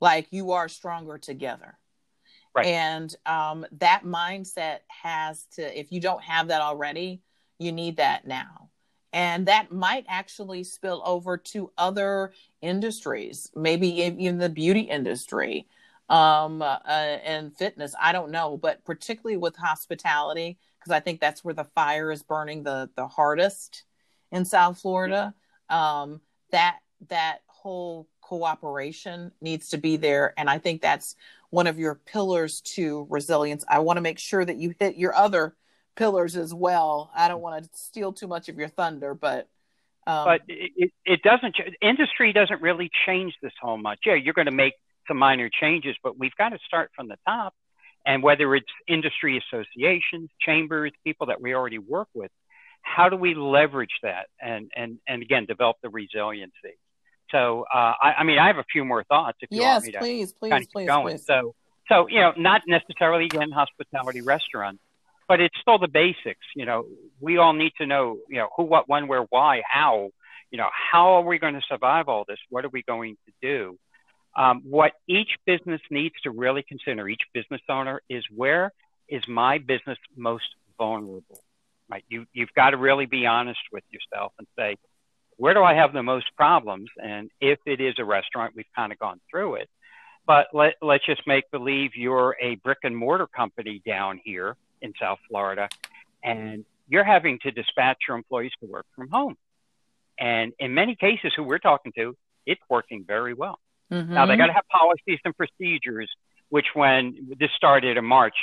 Like 0.00 0.28
you 0.30 0.52
are 0.52 0.70
stronger 0.70 1.18
together. 1.18 1.76
Right. 2.58 2.66
And 2.66 3.14
um, 3.26 3.66
that 3.78 4.04
mindset 4.04 4.78
has 4.88 5.46
to, 5.56 5.78
if 5.78 5.92
you 5.92 6.00
don't 6.00 6.22
have 6.22 6.48
that 6.48 6.60
already, 6.60 7.22
you 7.58 7.72
need 7.72 7.96
that 7.96 8.26
now. 8.26 8.70
And 9.12 9.46
that 9.46 9.72
might 9.72 10.04
actually 10.06 10.64
spill 10.64 11.02
over 11.04 11.38
to 11.38 11.72
other 11.78 12.32
industries, 12.60 13.50
maybe 13.56 14.02
in 14.02 14.38
the 14.38 14.50
beauty 14.50 14.80
industry 14.80 15.66
um, 16.10 16.60
uh, 16.60 16.78
and 16.86 17.56
fitness. 17.56 17.94
I 18.00 18.12
don't 18.12 18.30
know, 18.30 18.58
but 18.58 18.84
particularly 18.84 19.38
with 19.38 19.56
hospitality, 19.56 20.58
because 20.78 20.92
I 20.92 21.00
think 21.00 21.20
that's 21.20 21.42
where 21.42 21.54
the 21.54 21.64
fire 21.64 22.12
is 22.12 22.22
burning 22.22 22.62
the 22.62 22.90
the 22.96 23.06
hardest 23.06 23.84
in 24.30 24.44
South 24.44 24.78
Florida. 24.78 25.34
Um, 25.70 26.20
that 26.50 26.78
that 27.08 27.40
whole 27.46 28.08
cooperation 28.28 29.32
needs 29.40 29.70
to 29.70 29.78
be 29.78 29.96
there, 29.96 30.34
and 30.36 30.50
I 30.50 30.58
think 30.58 30.82
that's 30.82 31.16
one 31.50 31.66
of 31.66 31.78
your 31.78 31.94
pillars 31.94 32.60
to 32.60 33.06
resilience. 33.08 33.64
I 33.68 33.78
want 33.78 33.96
to 33.96 34.02
make 34.02 34.18
sure 34.18 34.44
that 34.44 34.56
you 34.56 34.74
hit 34.78 34.96
your 34.96 35.14
other 35.14 35.56
pillars 35.96 36.36
as 36.36 36.52
well. 36.52 37.10
I 37.14 37.28
don't 37.28 37.40
want 37.40 37.64
to 37.64 37.70
steal 37.78 38.12
too 38.12 38.26
much 38.26 38.48
of 38.48 38.58
your 38.58 38.68
thunder, 38.68 39.14
but 39.14 39.48
um, 40.06 40.24
but 40.24 40.40
it, 40.48 40.92
it 41.04 41.22
doesn't. 41.22 41.56
Industry 41.80 42.32
doesn't 42.32 42.62
really 42.62 42.90
change 43.06 43.34
this 43.42 43.52
whole 43.60 43.78
much. 43.78 44.00
Yeah, 44.06 44.14
you're 44.14 44.34
going 44.34 44.46
to 44.46 44.52
make 44.52 44.74
some 45.06 45.16
minor 45.16 45.48
changes, 45.48 45.96
but 46.02 46.18
we've 46.18 46.34
got 46.36 46.50
to 46.50 46.58
start 46.66 46.90
from 46.94 47.08
the 47.08 47.16
top 47.26 47.54
and 48.06 48.22
whether 48.22 48.54
it's 48.54 48.66
industry 48.86 49.38
associations, 49.38 50.30
chambers, 50.40 50.92
people 51.04 51.26
that 51.26 51.40
we 51.40 51.54
already 51.54 51.78
work 51.78 52.08
with, 52.14 52.30
how 52.80 53.08
do 53.08 53.16
we 53.16 53.34
leverage 53.34 53.92
that 54.02 54.26
and 54.40 54.70
and 54.74 54.98
and 55.06 55.22
again 55.22 55.44
develop 55.46 55.76
the 55.82 55.90
resiliency? 55.90 56.78
So 57.30 57.64
uh, 57.72 57.92
I, 58.00 58.14
I, 58.18 58.24
mean, 58.24 58.38
I 58.38 58.46
have 58.46 58.58
a 58.58 58.64
few 58.72 58.84
more 58.84 59.04
thoughts 59.04 59.38
if 59.40 59.50
you 59.50 59.60
yes, 59.60 59.82
want 59.82 59.86
me 59.86 59.92
to 59.92 59.98
please, 59.98 60.32
please, 60.32 60.50
kind 60.50 60.64
of 60.64 60.70
please, 60.70 60.86
going. 60.86 61.16
Please. 61.16 61.26
So 61.26 61.54
so 61.88 62.06
you 62.08 62.20
know, 62.20 62.32
not 62.36 62.62
necessarily 62.66 63.24
again 63.24 63.50
hospitality 63.50 64.20
restaurant, 64.20 64.78
but 65.26 65.40
it's 65.40 65.54
still 65.60 65.78
the 65.78 65.88
basics. 65.88 66.44
You 66.54 66.66
know, 66.66 66.86
we 67.20 67.38
all 67.38 67.52
need 67.52 67.72
to 67.78 67.86
know 67.86 68.18
you 68.28 68.38
know 68.38 68.48
who, 68.56 68.64
what, 68.64 68.88
when, 68.88 69.08
where, 69.08 69.22
why, 69.30 69.62
how. 69.68 70.10
You 70.50 70.56
know, 70.56 70.68
how 70.72 71.16
are 71.16 71.22
we 71.22 71.38
going 71.38 71.54
to 71.54 71.62
survive 71.68 72.08
all 72.08 72.24
this? 72.26 72.38
What 72.48 72.64
are 72.64 72.70
we 72.70 72.82
going 72.82 73.16
to 73.26 73.32
do? 73.42 73.78
Um, 74.34 74.62
what 74.64 74.92
each 75.06 75.30
business 75.46 75.80
needs 75.90 76.14
to 76.22 76.30
really 76.30 76.64
consider, 76.66 77.08
each 77.08 77.22
business 77.34 77.60
owner, 77.68 78.00
is 78.08 78.24
where 78.34 78.72
is 79.08 79.22
my 79.28 79.58
business 79.58 79.98
most 80.16 80.44
vulnerable? 80.78 81.42
Right? 81.90 82.04
You, 82.08 82.24
you've 82.32 82.52
got 82.54 82.70
to 82.70 82.76
really 82.76 83.06
be 83.06 83.26
honest 83.26 83.60
with 83.72 83.84
yourself 83.90 84.32
and 84.38 84.46
say, 84.58 84.76
where 85.38 85.54
do 85.54 85.62
I 85.62 85.74
have 85.74 85.92
the 85.92 86.02
most 86.02 86.26
problems? 86.36 86.90
And 87.02 87.30
if 87.40 87.58
it 87.64 87.80
is 87.80 87.94
a 87.98 88.04
restaurant, 88.04 88.54
we've 88.54 88.66
kind 88.76 88.92
of 88.92 88.98
gone 88.98 89.20
through 89.30 89.54
it. 89.56 89.68
But 90.26 90.48
let, 90.52 90.74
let's 90.82 91.06
just 91.06 91.22
make 91.26 91.50
believe 91.50 91.92
you're 91.96 92.36
a 92.40 92.56
brick 92.56 92.78
and 92.82 92.94
mortar 92.94 93.26
company 93.26 93.80
down 93.86 94.20
here 94.22 94.56
in 94.82 94.92
South 95.00 95.18
Florida, 95.28 95.68
and 96.22 96.64
you're 96.88 97.04
having 97.04 97.38
to 97.44 97.50
dispatch 97.50 97.98
your 98.06 98.16
employees 98.16 98.52
to 98.60 98.66
work 98.66 98.84
from 98.94 99.08
home. 99.08 99.36
And 100.18 100.52
in 100.58 100.74
many 100.74 100.96
cases, 100.96 101.32
who 101.34 101.44
we're 101.44 101.58
talking 101.58 101.92
to, 101.96 102.14
it's 102.44 102.60
working 102.68 103.04
very 103.06 103.32
well. 103.32 103.58
Mm-hmm. 103.92 104.12
Now 104.12 104.26
they 104.26 104.36
got 104.36 104.46
to 104.46 104.52
have 104.52 104.68
policies 104.68 105.18
and 105.24 105.34
procedures, 105.36 106.10
which 106.50 106.66
when 106.74 107.30
this 107.38 107.50
started 107.56 107.96
in 107.96 108.04
March, 108.04 108.34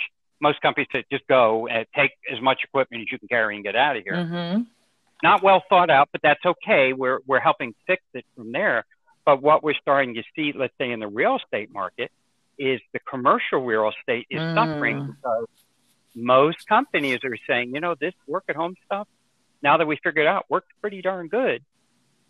most 0.41 0.62
companies 0.62 0.88
said 0.91 1.03
just 1.12 1.27
go 1.27 1.67
and 1.67 1.86
take 1.95 2.12
as 2.31 2.41
much 2.41 2.60
equipment 2.63 3.01
as 3.01 3.12
you 3.12 3.19
can 3.19 3.27
carry 3.27 3.55
and 3.55 3.63
get 3.63 3.75
out 3.75 3.97
of 3.97 4.03
here. 4.03 4.13
Mm-hmm. 4.13 4.62
Not 5.25 5.41
well 5.41 5.63
thought 5.67 5.89
out, 5.89 6.09
but 6.11 6.21
that's 6.21 6.45
okay. 6.45 6.93
We're 6.93 7.19
we're 7.25 7.39
helping 7.39 7.73
fix 7.88 8.03
it 8.13 8.25
from 8.35 8.51
there. 8.51 8.85
But 9.25 9.41
what 9.41 9.63
we're 9.63 9.73
starting 9.81 10.13
to 10.13 10.23
see, 10.35 10.53
let's 10.55 10.73
say 10.77 10.91
in 10.91 10.99
the 10.99 11.07
real 11.07 11.38
estate 11.38 11.73
market, 11.73 12.11
is 12.59 12.79
the 12.93 12.99
commercial 12.99 13.65
real 13.65 13.89
estate 13.89 14.27
is 14.29 14.39
mm. 14.39 14.53
suffering 14.53 15.15
because 15.15 15.47
most 16.13 16.67
companies 16.67 17.21
are 17.23 17.35
saying, 17.47 17.73
you 17.73 17.81
know, 17.81 17.95
this 17.99 18.13
work 18.27 18.43
at 18.49 18.55
home 18.55 18.75
stuff, 18.85 19.07
now 19.63 19.77
that 19.77 19.88
we 19.88 19.97
figured 20.03 20.27
out, 20.27 20.45
works 20.47 20.67
pretty 20.79 21.01
darn 21.01 21.27
good. 21.27 21.63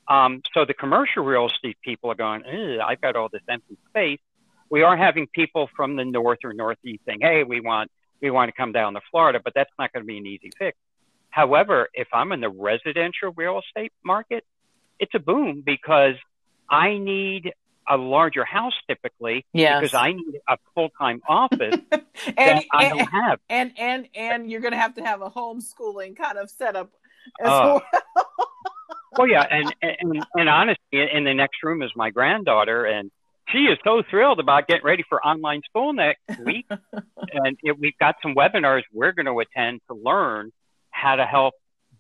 Um, 0.08 0.42
so 0.54 0.64
the 0.64 0.74
commercial 0.74 1.26
real 1.26 1.48
estate 1.48 1.76
people 1.84 2.12
are 2.12 2.16
going, 2.16 2.46
I've 2.80 3.02
got 3.02 3.18
all 3.18 3.28
this 3.28 3.42
empty 3.50 3.78
space. 3.90 4.22
We 4.70 4.84
are 4.84 4.96
having 4.96 5.28
people 5.28 5.70
from 5.76 5.98
the 5.98 6.06
north 6.06 6.40
or 6.46 6.54
northeast 6.54 7.04
saying, 7.06 7.20
hey, 7.22 7.44
we 7.44 7.60
want 7.60 7.92
we 8.22 8.32
want 8.32 8.48
to 8.48 8.56
come 8.56 8.72
down 8.72 8.94
to 8.94 9.02
Florida, 9.12 9.42
but 9.44 9.54
that's 9.54 9.74
not 9.78 9.92
going 9.92 10.04
to 10.04 10.08
be 10.08 10.18
an 10.18 10.26
easy 10.26 10.50
fix. 10.58 10.78
However, 11.36 11.90
if 11.94 12.08
I'm 12.14 12.32
in 12.32 12.40
the 12.40 12.50
residential 12.50 13.34
real 13.36 13.60
estate 13.60 13.92
market, 14.06 14.46
it's 15.02 15.14
a 15.16 15.20
boom 15.20 15.64
because 15.66 16.14
I 16.70 16.98
need 16.98 17.52
a 17.86 17.98
larger 17.98 18.46
house 18.46 18.72
typically 18.88 19.46
yes. 19.52 19.82
because 19.82 19.94
I 19.94 20.14
need 20.14 20.40
a 20.48 20.58
full 20.74 20.92
time 20.98 21.22
office 21.28 21.76
and, 21.92 22.02
that 22.38 22.64
I 22.72 22.86
and, 22.86 23.00
don't 23.00 23.08
have. 23.08 23.40
And 23.50 23.74
and 23.78 24.08
and 24.16 24.50
you're 24.50 24.62
going 24.62 24.72
to 24.72 24.80
have 24.80 24.96
to 24.96 25.04
have 25.04 25.22
a 25.22 25.30
homeschooling 25.30 26.16
kind 26.16 26.38
of 26.38 26.50
setup 26.50 26.94
as 27.42 27.50
uh, 27.50 27.52
well. 27.52 27.84
Well, 29.18 29.30
yeah, 29.30 29.46
and, 29.50 29.74
and 29.82 30.26
and 30.34 30.50
honestly, 30.50 30.84
in 30.92 31.24
the 31.24 31.34
next 31.34 31.64
room 31.64 31.82
is 31.82 31.92
my 31.96 32.10
granddaughter, 32.10 32.84
and 32.86 33.12
she 33.48 33.60
is 33.60 33.78
so 33.86 34.04
thrilled 34.10 34.42
about 34.42 34.68
getting 34.68 34.84
ready 34.84 35.06
for 35.08 35.26
online 35.26 35.62
school 35.70 35.94
next 35.94 36.20
week. 36.44 36.66
and 36.92 37.58
it, 37.64 37.80
we've 37.80 37.98
got 37.98 38.16
some 38.22 38.36
webinars 38.36 38.84
we're 38.92 39.14
going 39.14 39.28
to 39.28 39.40
attend 39.40 39.80
to 39.88 39.96
learn 39.96 40.52
how 41.06 41.16
to 41.16 41.26
help 41.26 41.54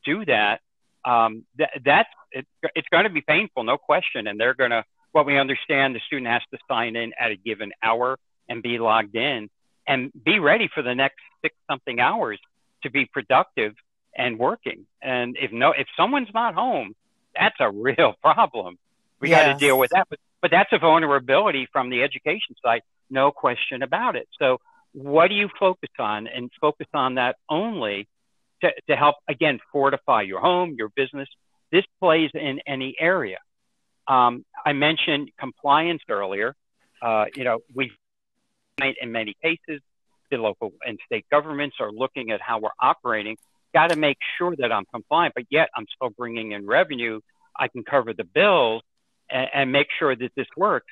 do 0.03 0.25
that. 0.25 0.61
Um, 1.05 1.45
that 1.57 1.69
that's 1.85 2.09
it, 2.31 2.47
it's 2.75 2.87
going 2.89 3.03
to 3.03 3.09
be 3.09 3.21
painful, 3.21 3.63
no 3.63 3.77
question. 3.77 4.27
And 4.27 4.39
they're 4.39 4.55
going 4.55 4.71
to 4.71 4.83
what 5.11 5.25
we 5.25 5.37
understand 5.37 5.95
the 5.95 6.01
student 6.07 6.27
has 6.27 6.41
to 6.51 6.57
sign 6.67 6.95
in 6.95 7.13
at 7.19 7.31
a 7.31 7.35
given 7.35 7.71
hour 7.81 8.17
and 8.49 8.61
be 8.61 8.79
logged 8.79 9.15
in 9.15 9.49
and 9.87 10.11
be 10.23 10.39
ready 10.39 10.67
for 10.73 10.81
the 10.81 10.95
next 10.95 11.21
six 11.41 11.55
something 11.69 11.99
hours 11.99 12.39
to 12.83 12.89
be 12.89 13.05
productive 13.05 13.73
and 14.15 14.39
working. 14.39 14.85
And 15.01 15.37
if 15.39 15.51
no, 15.51 15.71
if 15.71 15.87
someone's 15.95 16.33
not 16.33 16.55
home, 16.55 16.95
that's 17.39 17.55
a 17.59 17.71
real 17.71 18.15
problem. 18.21 18.77
We 19.19 19.29
yes. 19.29 19.45
got 19.45 19.53
to 19.53 19.59
deal 19.59 19.77
with 19.77 19.91
that. 19.91 20.07
But, 20.09 20.19
but 20.41 20.51
that's 20.51 20.71
a 20.73 20.79
vulnerability 20.79 21.67
from 21.71 21.89
the 21.89 22.01
education 22.03 22.55
side, 22.63 22.81
no 23.09 23.31
question 23.31 23.83
about 23.83 24.15
it. 24.15 24.27
So 24.39 24.59
what 24.93 25.27
do 25.27 25.35
you 25.35 25.49
focus 25.59 25.91
on? 25.99 26.27
And 26.27 26.49
focus 26.59 26.87
on 26.93 27.15
that 27.15 27.35
only 27.49 28.07
to, 28.61 28.71
to 28.89 28.95
help, 28.95 29.15
again, 29.27 29.59
fortify 29.71 30.23
your 30.23 30.39
home, 30.39 30.75
your 30.77 30.89
business. 30.95 31.27
This 31.71 31.83
plays 31.99 32.31
in 32.33 32.59
any 32.67 32.95
area. 32.99 33.37
Um, 34.07 34.45
I 34.65 34.73
mentioned 34.73 35.31
compliance 35.39 36.01
earlier. 36.09 36.55
Uh, 37.01 37.25
you 37.35 37.43
know, 37.43 37.59
we, 37.73 37.91
in 39.01 39.11
many 39.11 39.35
cases, 39.41 39.81
the 40.31 40.37
local 40.37 40.73
and 40.85 40.99
state 41.05 41.25
governments 41.31 41.77
are 41.79 41.91
looking 41.91 42.31
at 42.31 42.41
how 42.41 42.59
we're 42.59 42.69
operating 42.79 43.37
got 43.75 43.89
to 43.89 43.97
make 43.97 44.17
sure 44.37 44.55
that 44.57 44.71
I'm 44.71 44.85
compliant, 44.85 45.35
but 45.35 45.43
yet 45.49 45.69
I'm 45.75 45.85
still 45.93 46.09
bringing 46.09 46.53
in 46.53 46.65
revenue. 46.65 47.19
I 47.59 47.67
can 47.67 47.83
cover 47.83 48.13
the 48.13 48.23
bills 48.23 48.81
and, 49.29 49.49
and 49.53 49.71
make 49.71 49.87
sure 49.99 50.15
that 50.15 50.31
this 50.35 50.47
works. 50.55 50.91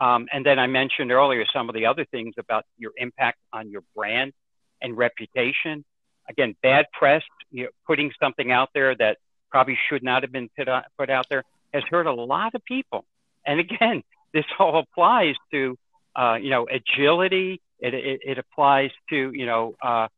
Um, 0.00 0.26
and 0.32 0.44
then 0.44 0.58
I 0.58 0.66
mentioned 0.66 1.12
earlier 1.12 1.44
some 1.52 1.68
of 1.68 1.74
the 1.74 1.86
other 1.86 2.06
things 2.06 2.34
about 2.38 2.64
your 2.78 2.92
impact 2.96 3.38
on 3.52 3.70
your 3.70 3.82
brand 3.94 4.32
and 4.80 4.96
reputation. 4.96 5.84
Again, 6.28 6.56
bad 6.62 6.86
press, 6.92 7.22
you 7.50 7.64
know, 7.64 7.70
putting 7.86 8.12
something 8.20 8.50
out 8.50 8.70
there 8.74 8.94
that 8.94 9.18
probably 9.50 9.78
should 9.88 10.02
not 10.02 10.22
have 10.22 10.32
been 10.32 10.48
put 10.56 10.68
out, 10.68 10.84
put 10.98 11.10
out 11.10 11.26
there 11.28 11.44
has 11.72 11.82
hurt 11.90 12.06
a 12.06 12.12
lot 12.12 12.54
of 12.54 12.64
people. 12.64 13.04
And 13.44 13.60
again, 13.60 14.02
this 14.32 14.44
all 14.58 14.78
applies 14.78 15.34
to, 15.52 15.76
uh, 16.16 16.38
you 16.40 16.50
know, 16.50 16.66
agility. 16.70 17.60
It, 17.80 17.94
it, 17.94 18.20
it 18.24 18.38
applies 18.38 18.90
to, 19.10 19.32
you 19.32 19.46
know, 19.46 19.74
uh, 19.82 20.08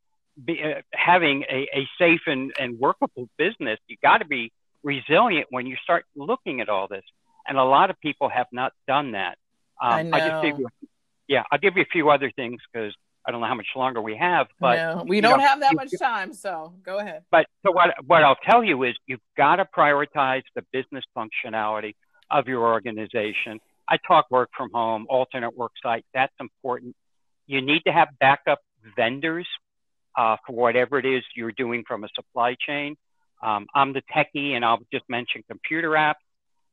be, 0.43 0.63
uh, 0.63 0.83
having 0.93 1.45
a, 1.51 1.69
a 1.75 1.89
safe 1.99 2.21
and, 2.27 2.53
and 2.59 2.79
workable 2.79 3.29
business, 3.39 3.79
you 3.89 3.97
got 4.03 4.19
to 4.19 4.27
be 4.27 4.53
resilient 4.83 5.49
when 5.51 5.67
you 5.67 5.77
start 5.83 6.05
looking 6.15 6.61
at 6.61 6.69
all 6.69 6.87
this. 6.89 7.05
And 7.49 7.59
a 7.59 7.65
lot 7.65 7.91
of 7.91 7.99
people 8.01 8.29
have 8.29 8.47
not 8.53 8.73
done 8.87 9.13
that. 9.13 9.39
Um, 9.83 9.93
I 9.93 10.03
know. 10.03 10.17
I 10.17 10.29
just 10.29 10.59
you, 10.59 10.69
yeah, 11.29 11.43
I'll 11.51 11.59
give 11.59 11.77
you 11.77 11.83
a 11.83 11.91
few 11.91 12.11
other 12.11 12.31
things 12.31 12.61
because 12.73 12.95
I 13.27 13.33
don't 13.33 13.41
know 13.41 13.47
how 13.49 13.55
much 13.55 13.67
longer 13.75 14.01
we 14.01 14.17
have, 14.17 14.47
but 14.61 14.77
no, 14.77 15.05
we 15.07 15.21
don't 15.21 15.39
know, 15.39 15.45
have 15.45 15.61
that 15.61 15.73
you, 15.73 15.77
much 15.77 15.91
time. 15.99 16.33
So 16.33 16.75
go 16.85 16.99
ahead. 16.99 17.25
But 17.31 17.47
so 17.65 17.73
what, 17.73 17.91
what 18.07 18.23
I'll 18.23 18.39
tell 18.45 18.63
you 18.63 18.85
is 18.85 18.95
you've 19.07 19.21
got 19.37 19.57
to 19.57 19.65
prioritize 19.65 20.43
the 20.55 20.63
business 20.73 21.05
functionality 21.17 21.95
of 22.31 22.47
your 22.47 22.65
organization. 22.67 23.59
I 23.89 23.99
talk 24.07 24.27
work 24.31 24.51
from 24.57 24.71
home, 24.73 25.07
alternate 25.09 25.57
work 25.57 25.73
site. 25.83 26.05
That's 26.15 26.33
important. 26.41 26.95
you 27.47 27.63
need 27.63 27.83
to 27.87 27.93
have 27.93 28.09
backup 28.21 28.61
vendors 28.97 29.47
uh, 30.17 30.37
for 30.47 30.55
whatever 30.55 30.99
it 30.99 31.07
is 31.07 31.23
you're 31.35 31.53
doing 31.53 31.85
from 31.87 32.05
a 32.05 32.09
supply 32.15 32.57
chain. 32.67 32.97
Um, 33.43 33.67
I'm 33.75 33.93
the 33.93 34.03
techie, 34.15 34.53
and 34.53 34.65
I'll 34.65 34.81
just 34.93 35.05
mention 35.09 35.43
computer 35.49 35.91
apps. 35.91 36.15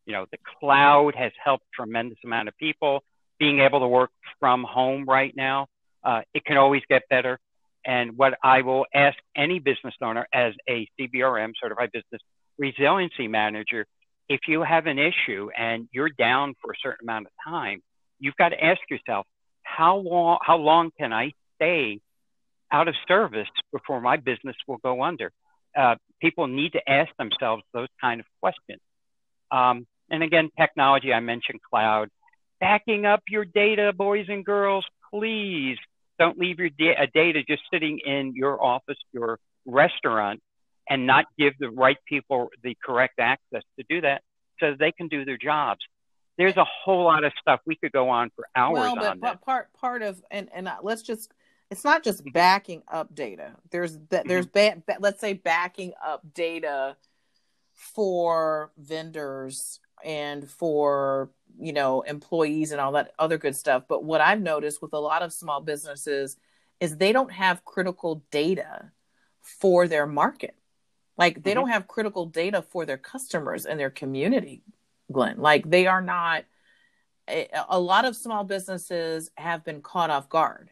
You 0.05 0.13
know, 0.13 0.25
the 0.31 0.37
cloud 0.59 1.15
has 1.15 1.31
helped 1.43 1.65
tremendous 1.73 2.17
amount 2.23 2.47
of 2.47 2.57
people 2.57 3.03
being 3.39 3.59
able 3.59 3.79
to 3.81 3.87
work 3.87 4.11
from 4.39 4.63
home 4.63 5.05
right 5.05 5.33
now. 5.35 5.67
Uh, 6.03 6.21
it 6.33 6.43
can 6.45 6.57
always 6.57 6.81
get 6.89 7.03
better. 7.09 7.39
And 7.85 8.17
what 8.17 8.37
I 8.43 8.61
will 8.61 8.85
ask 8.93 9.17
any 9.35 9.59
business 9.59 9.93
owner 10.01 10.27
as 10.33 10.53
a 10.69 10.87
CBRM, 10.99 11.53
certified 11.61 11.91
business 11.91 12.21
resiliency 12.57 13.27
manager, 13.27 13.85
if 14.29 14.41
you 14.47 14.63
have 14.63 14.85
an 14.85 14.99
issue 14.99 15.49
and 15.57 15.87
you're 15.91 16.09
down 16.09 16.55
for 16.61 16.71
a 16.71 16.75
certain 16.81 17.07
amount 17.07 17.27
of 17.27 17.31
time, 17.45 17.81
you've 18.19 18.35
got 18.37 18.49
to 18.49 18.63
ask 18.63 18.79
yourself, 18.89 19.25
how 19.63 19.97
long, 19.97 20.37
how 20.41 20.57
long 20.57 20.91
can 20.97 21.11
I 21.11 21.33
stay 21.55 21.99
out 22.71 22.87
of 22.87 22.95
service 23.07 23.47
before 23.71 24.01
my 24.01 24.17
business 24.17 24.55
will 24.67 24.77
go 24.77 25.03
under? 25.03 25.31
Uh, 25.77 25.95
people 26.21 26.47
need 26.47 26.73
to 26.73 26.89
ask 26.89 27.09
themselves 27.17 27.63
those 27.73 27.87
kind 27.99 28.19
of 28.19 28.25
questions. 28.39 28.79
Um, 29.51 29.85
and 30.09 30.23
again, 30.23 30.49
technology, 30.57 31.13
I 31.13 31.19
mentioned 31.19 31.59
cloud. 31.69 32.09
Backing 32.59 33.05
up 33.05 33.23
your 33.27 33.45
data, 33.45 33.91
boys 33.93 34.25
and 34.29 34.45
girls, 34.45 34.85
please 35.11 35.77
don't 36.19 36.37
leave 36.37 36.59
your 36.59 36.69
da- 36.69 37.07
data 37.13 37.43
just 37.47 37.63
sitting 37.71 37.99
in 37.99 38.33
your 38.35 38.63
office, 38.63 38.97
your 39.11 39.39
restaurant, 39.65 40.41
and 40.89 41.07
not 41.07 41.25
give 41.37 41.53
the 41.59 41.69
right 41.69 41.97
people 42.05 42.49
the 42.63 42.75
correct 42.83 43.19
access 43.19 43.63
to 43.79 43.85
do 43.89 44.01
that 44.01 44.21
so 44.59 44.75
they 44.77 44.91
can 44.91 45.07
do 45.07 45.25
their 45.25 45.37
jobs. 45.37 45.79
There's 46.37 46.57
a 46.57 46.65
whole 46.65 47.05
lot 47.05 47.23
of 47.23 47.31
stuff 47.39 47.61
we 47.65 47.75
could 47.75 47.91
go 47.91 48.09
on 48.09 48.31
for 48.35 48.47
hours 48.55 48.79
well, 48.79 48.95
but 48.95 49.21
that. 49.21 49.41
part 49.41 49.73
part 49.73 50.01
of 50.01 50.21
and 50.31 50.49
and 50.53 50.67
uh, 50.67 50.77
let's 50.81 51.03
just 51.03 51.31
it's 51.69 51.83
not 51.83 52.03
just 52.03 52.23
backing 52.33 52.83
up 52.91 53.13
data. 53.13 53.55
There's 53.71 53.97
that 54.09 54.27
there's 54.27 54.47
ba- 54.47 54.81
ba- 54.85 54.97
let's 54.99 55.21
say 55.21 55.33
backing 55.33 55.93
up 56.03 56.21
data 56.33 56.97
for 57.73 58.71
vendors 58.77 59.79
and 60.03 60.49
for 60.49 61.31
you 61.59 61.73
know 61.73 62.01
employees 62.01 62.71
and 62.71 62.81
all 62.81 62.93
that 62.93 63.13
other 63.19 63.37
good 63.37 63.55
stuff. 63.55 63.83
But 63.87 64.03
what 64.03 64.21
I've 64.21 64.41
noticed 64.41 64.81
with 64.81 64.93
a 64.93 64.99
lot 64.99 65.21
of 65.21 65.33
small 65.33 65.61
businesses 65.61 66.37
is 66.79 66.97
they 66.97 67.11
don't 67.13 67.31
have 67.31 67.63
critical 67.65 68.23
data 68.31 68.91
for 69.41 69.87
their 69.87 70.05
market. 70.07 70.55
Like 71.17 71.43
they 71.43 71.51
Mhm. 71.51 71.55
don't 71.55 71.69
have 71.69 71.87
critical 71.87 72.25
data 72.25 72.61
for 72.61 72.85
their 72.85 72.97
customers 72.97 73.65
and 73.65 73.79
their 73.79 73.91
community, 73.91 74.63
Glenn. 75.11 75.37
Like 75.37 75.69
they 75.69 75.87
are 75.87 76.01
not. 76.01 76.45
A, 77.29 77.47
a 77.69 77.79
lot 77.79 78.03
of 78.03 78.17
small 78.17 78.43
businesses 78.43 79.31
have 79.37 79.63
been 79.63 79.81
caught 79.81 80.09
off 80.09 80.27
guard. 80.27 80.71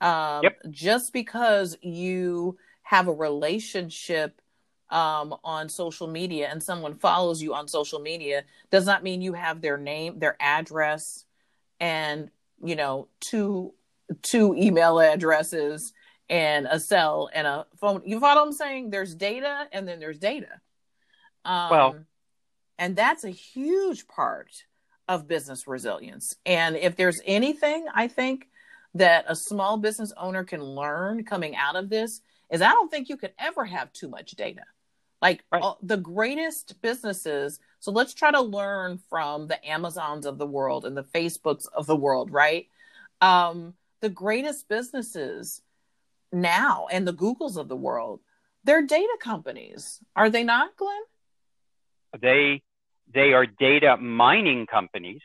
Um, 0.00 0.44
Yep. 0.44 0.58
Just 0.70 1.12
because 1.12 1.76
you 1.82 2.58
have 2.82 3.08
a 3.08 3.12
relationship 3.12 4.40
um, 4.90 5.34
on 5.42 5.68
social 5.68 6.06
media 6.06 6.48
and 6.50 6.62
someone 6.62 6.94
follows 6.94 7.42
you 7.42 7.54
on 7.54 7.68
social 7.68 7.98
media 7.98 8.44
does 8.70 8.86
not 8.86 9.02
mean 9.02 9.22
you 9.22 9.32
have 9.32 9.60
their 9.60 9.76
name, 9.76 10.18
their 10.18 10.36
address, 10.40 11.24
and 11.80 12.30
you 12.62 12.76
know 12.76 13.08
two 13.20 13.74
two 14.22 14.54
email 14.56 15.00
addresses 15.00 15.92
and 16.28 16.66
a 16.70 16.78
cell 16.78 17.28
and 17.34 17.46
a 17.46 17.66
phone. 17.80 18.02
You 18.04 18.20
follow 18.20 18.42
what 18.42 18.48
I'm 18.48 18.52
saying? 18.52 18.90
There's 18.90 19.14
data 19.14 19.68
and 19.72 19.86
then 19.86 20.00
there's 20.00 20.18
data. 20.18 20.60
Um, 21.44 21.70
Well- 21.70 21.96
and 22.78 22.96
that's 22.96 23.24
a 23.24 23.30
huge 23.30 24.08
part 24.08 24.50
of 25.06 25.28
business 25.28 25.68
resilience. 25.68 26.34
And 26.44 26.76
if 26.76 26.96
there's 26.96 27.20
anything 27.24 27.86
I 27.94 28.08
think 28.08 28.48
that 28.94 29.24
a 29.28 29.36
small 29.36 29.76
business 29.76 30.12
owner 30.16 30.44
can 30.44 30.62
learn 30.62 31.24
coming 31.24 31.54
out 31.56 31.76
of 31.76 31.88
this 31.88 32.20
is 32.50 32.62
I 32.62 32.70
don't 32.70 32.90
think 32.90 33.08
you 33.08 33.16
could 33.16 33.32
ever 33.38 33.64
have 33.64 33.92
too 33.92 34.08
much 34.08 34.32
data. 34.32 34.62
Like 35.24 35.42
Right. 35.50 35.62
all- 35.62 35.78
the 35.80 35.96
greatest 35.96 36.82
businesses. 36.82 37.58
So 37.80 37.90
let's 37.90 38.12
try 38.12 38.30
to 38.30 38.42
learn 38.42 38.98
from 38.98 39.48
the 39.48 39.58
Amazons 39.66 40.26
of 40.26 40.36
the 40.36 40.46
world 40.46 40.84
and 40.84 40.94
the 40.94 41.02
Facebooks 41.02 41.66
of 41.72 41.86
the 41.86 41.96
world, 41.96 42.30
right? 42.30 42.68
Um, 43.22 43.74
the 44.00 44.10
greatest 44.10 44.68
businesses 44.68 45.62
now 46.30 46.88
and 46.92 47.08
the 47.08 47.14
Googles 47.14 47.56
of 47.56 47.68
the 47.68 47.76
world, 47.76 48.20
they're 48.64 48.82
data 48.82 49.16
companies, 49.18 49.98
are 50.14 50.28
they 50.28 50.44
not, 50.44 50.76
Glenn? 50.76 51.02
they 52.20 52.62
they 53.08 53.32
are 53.32 53.44
data 53.46 53.96
mining 53.96 54.66
companies. 54.66 55.22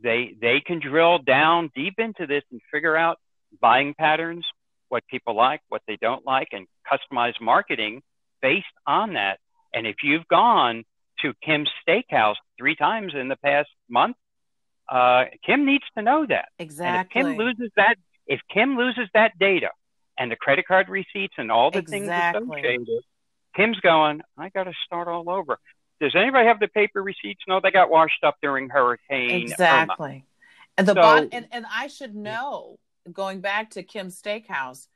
They 0.00 0.36
they 0.40 0.60
can 0.60 0.78
drill 0.80 1.18
down 1.18 1.70
deep 1.74 1.98
into 1.98 2.26
this 2.26 2.42
and 2.50 2.60
figure 2.72 2.96
out 2.96 3.18
buying 3.60 3.94
patterns, 3.94 4.44
what 4.88 5.06
people 5.06 5.34
like, 5.34 5.62
what 5.68 5.82
they 5.86 5.96
don't 5.96 6.26
like, 6.26 6.48
and 6.52 6.66
customize 6.90 7.40
marketing 7.40 8.02
based 8.42 8.66
on 8.86 9.14
that. 9.14 9.38
And 9.72 9.86
if 9.86 9.96
you've 10.02 10.26
gone 10.28 10.84
to 11.20 11.32
Kim's 11.42 11.70
Steakhouse 11.86 12.34
three 12.58 12.74
times 12.76 13.14
in 13.14 13.28
the 13.28 13.36
past 13.36 13.70
month, 13.88 14.16
uh, 14.88 15.24
Kim 15.46 15.64
needs 15.64 15.84
to 15.96 16.02
know 16.02 16.26
that. 16.26 16.48
Exactly. 16.58 17.20
And 17.20 17.28
if 17.30 17.36
Kim 17.36 17.46
loses 17.46 17.70
that, 17.76 17.96
if 18.26 18.40
Kim 18.52 18.76
loses 18.76 19.08
that 19.14 19.38
data 19.38 19.70
and 20.18 20.30
the 20.30 20.36
credit 20.36 20.66
card 20.66 20.88
receipts 20.88 21.34
and 21.38 21.50
all 21.50 21.70
the 21.70 21.82
things 21.82 22.04
Exactly. 22.04 22.60
associated, 22.60 22.88
Kim's 23.56 23.80
going, 23.80 24.20
I 24.36 24.48
got 24.50 24.64
to 24.64 24.72
start 24.84 25.08
all 25.08 25.30
over. 25.30 25.58
Does 26.00 26.14
anybody 26.16 26.48
have 26.48 26.58
the 26.58 26.68
paper 26.68 27.02
receipts? 27.02 27.42
No, 27.46 27.60
they 27.62 27.70
got 27.70 27.88
washed 27.88 28.24
up 28.24 28.36
during 28.42 28.68
Hurricane 28.68 29.30
Irma. 29.30 29.42
exactly. 29.44 30.24
And 30.76 30.86
the 30.88 30.94
So- 30.94 31.00
bot 31.00 31.28
and, 31.32 31.46
and 31.52 31.64
I 31.70 31.86
should 31.86 32.14
know, 32.14 32.78
going 33.12 33.40
back 33.40 33.70
to 33.70 33.82
Kim's 33.82 34.20
Steakhouse, 34.20 34.88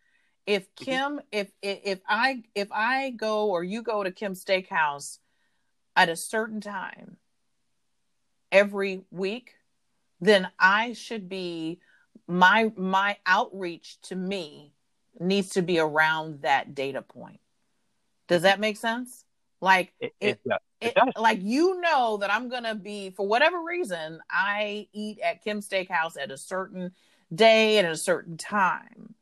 if. 0.46 0.74
Kim, 0.76 1.20
if, 1.32 1.50
if 1.62 1.80
if 1.84 2.00
I 2.08 2.42
if 2.54 2.68
I 2.72 3.10
go 3.10 3.50
or 3.50 3.64
you 3.64 3.82
go 3.82 4.02
to 4.02 4.10
Kim's 4.10 4.44
Steakhouse 4.44 5.18
at 5.94 6.08
a 6.08 6.16
certain 6.16 6.60
time 6.60 7.16
every 8.52 9.02
week, 9.10 9.54
then 10.20 10.48
I 10.58 10.92
should 10.92 11.28
be 11.28 11.80
my 12.26 12.72
my 12.76 13.16
outreach 13.26 14.00
to 14.02 14.16
me 14.16 14.72
needs 15.18 15.50
to 15.50 15.62
be 15.62 15.78
around 15.78 16.42
that 16.42 16.74
data 16.74 17.02
point. 17.02 17.40
Does 18.28 18.42
that 18.42 18.60
make 18.60 18.76
sense? 18.76 19.24
Like 19.60 19.92
It, 20.00 20.14
it, 20.20 20.40
it, 20.80 20.94
does. 20.94 21.12
like 21.16 21.38
you 21.42 21.80
know 21.80 22.18
that 22.18 22.32
I'm 22.32 22.48
gonna 22.48 22.74
be 22.74 23.10
for 23.10 23.26
whatever 23.26 23.62
reason 23.62 24.20
I 24.30 24.88
eat 24.92 25.18
at 25.20 25.42
Kim 25.42 25.60
Steakhouse 25.60 26.20
at 26.20 26.30
a 26.30 26.36
certain 26.36 26.92
day 27.34 27.78
at 27.78 27.84
a 27.84 27.96
certain 27.96 28.36
time. 28.36 29.14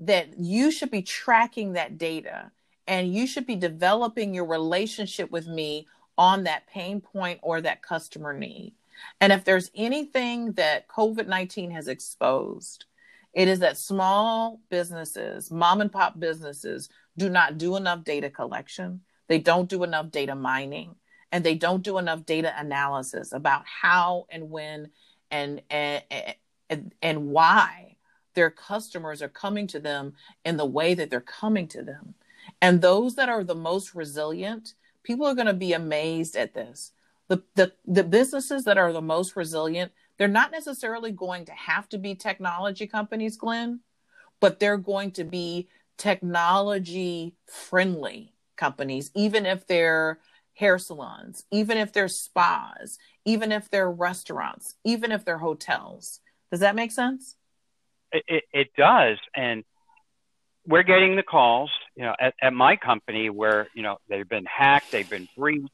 That 0.00 0.38
you 0.38 0.70
should 0.70 0.90
be 0.90 1.02
tracking 1.02 1.74
that 1.74 1.98
data 1.98 2.50
and 2.86 3.14
you 3.14 3.26
should 3.26 3.46
be 3.46 3.56
developing 3.56 4.34
your 4.34 4.46
relationship 4.46 5.30
with 5.30 5.46
me 5.46 5.86
on 6.18 6.44
that 6.44 6.66
pain 6.66 7.00
point 7.00 7.38
or 7.42 7.60
that 7.60 7.82
customer 7.82 8.32
need. 8.32 8.74
And 9.20 9.32
if 9.32 9.44
there's 9.44 9.70
anything 9.74 10.52
that 10.52 10.88
COVID 10.88 11.26
19 11.26 11.70
has 11.70 11.88
exposed, 11.88 12.86
it 13.32 13.48
is 13.48 13.60
that 13.60 13.78
small 13.78 14.60
businesses, 14.70 15.50
mom 15.50 15.80
and 15.80 15.92
pop 15.92 16.18
businesses, 16.18 16.88
do 17.16 17.28
not 17.28 17.58
do 17.58 17.76
enough 17.76 18.04
data 18.04 18.28
collection. 18.28 19.02
They 19.28 19.38
don't 19.38 19.68
do 19.68 19.84
enough 19.84 20.10
data 20.10 20.34
mining 20.34 20.96
and 21.32 21.44
they 21.44 21.54
don't 21.54 21.82
do 21.82 21.98
enough 21.98 22.26
data 22.26 22.52
analysis 22.56 23.32
about 23.32 23.62
how 23.66 24.26
and 24.30 24.50
when 24.50 24.90
and 25.30 25.62
and 25.70 26.02
and, 26.68 26.94
and 27.00 27.28
why 27.28 27.96
their 28.34 28.50
customers 28.50 29.22
are 29.22 29.28
coming 29.28 29.66
to 29.68 29.80
them 29.80 30.14
in 30.44 30.56
the 30.56 30.66
way 30.66 30.94
that 30.94 31.10
they're 31.10 31.20
coming 31.20 31.68
to 31.68 31.82
them. 31.82 32.14
And 32.60 32.80
those 32.80 33.14
that 33.16 33.28
are 33.28 33.44
the 33.44 33.54
most 33.54 33.94
resilient, 33.94 34.74
people 35.02 35.26
are 35.26 35.34
going 35.34 35.46
to 35.46 35.52
be 35.54 35.72
amazed 35.72 36.36
at 36.36 36.54
this. 36.54 36.92
The, 37.28 37.42
the 37.54 37.72
the 37.86 38.02
businesses 38.02 38.64
that 38.64 38.76
are 38.76 38.92
the 38.92 39.00
most 39.00 39.36
resilient, 39.36 39.92
they're 40.18 40.26
not 40.26 40.50
necessarily 40.50 41.12
going 41.12 41.44
to 41.44 41.52
have 41.52 41.88
to 41.90 41.98
be 41.98 42.16
technology 42.16 42.88
companies, 42.88 43.36
Glenn, 43.36 43.80
but 44.40 44.58
they're 44.58 44.76
going 44.76 45.12
to 45.12 45.24
be 45.24 45.68
technology 45.96 47.36
friendly 47.46 48.32
companies, 48.56 49.10
even 49.14 49.46
if 49.46 49.66
they're 49.66 50.18
hair 50.54 50.78
salons, 50.78 51.44
even 51.50 51.78
if 51.78 51.92
they're 51.92 52.08
spas, 52.08 52.98
even 53.24 53.52
if 53.52 53.70
they're 53.70 53.90
restaurants, 53.90 54.74
even 54.84 55.12
if 55.12 55.24
they're 55.24 55.38
hotels. 55.38 56.20
Does 56.50 56.60
that 56.60 56.74
make 56.74 56.90
sense? 56.90 57.36
It, 58.12 58.44
it, 58.52 58.68
does. 58.76 59.18
And 59.34 59.64
we're 60.66 60.82
getting 60.82 61.16
the 61.16 61.22
calls, 61.22 61.70
you 61.94 62.04
know, 62.04 62.14
at, 62.20 62.34
at 62.42 62.52
my 62.52 62.76
company 62.76 63.30
where, 63.30 63.68
you 63.74 63.82
know, 63.82 63.98
they've 64.08 64.28
been 64.28 64.46
hacked, 64.46 64.90
they've 64.90 65.08
been 65.08 65.28
breached, 65.36 65.70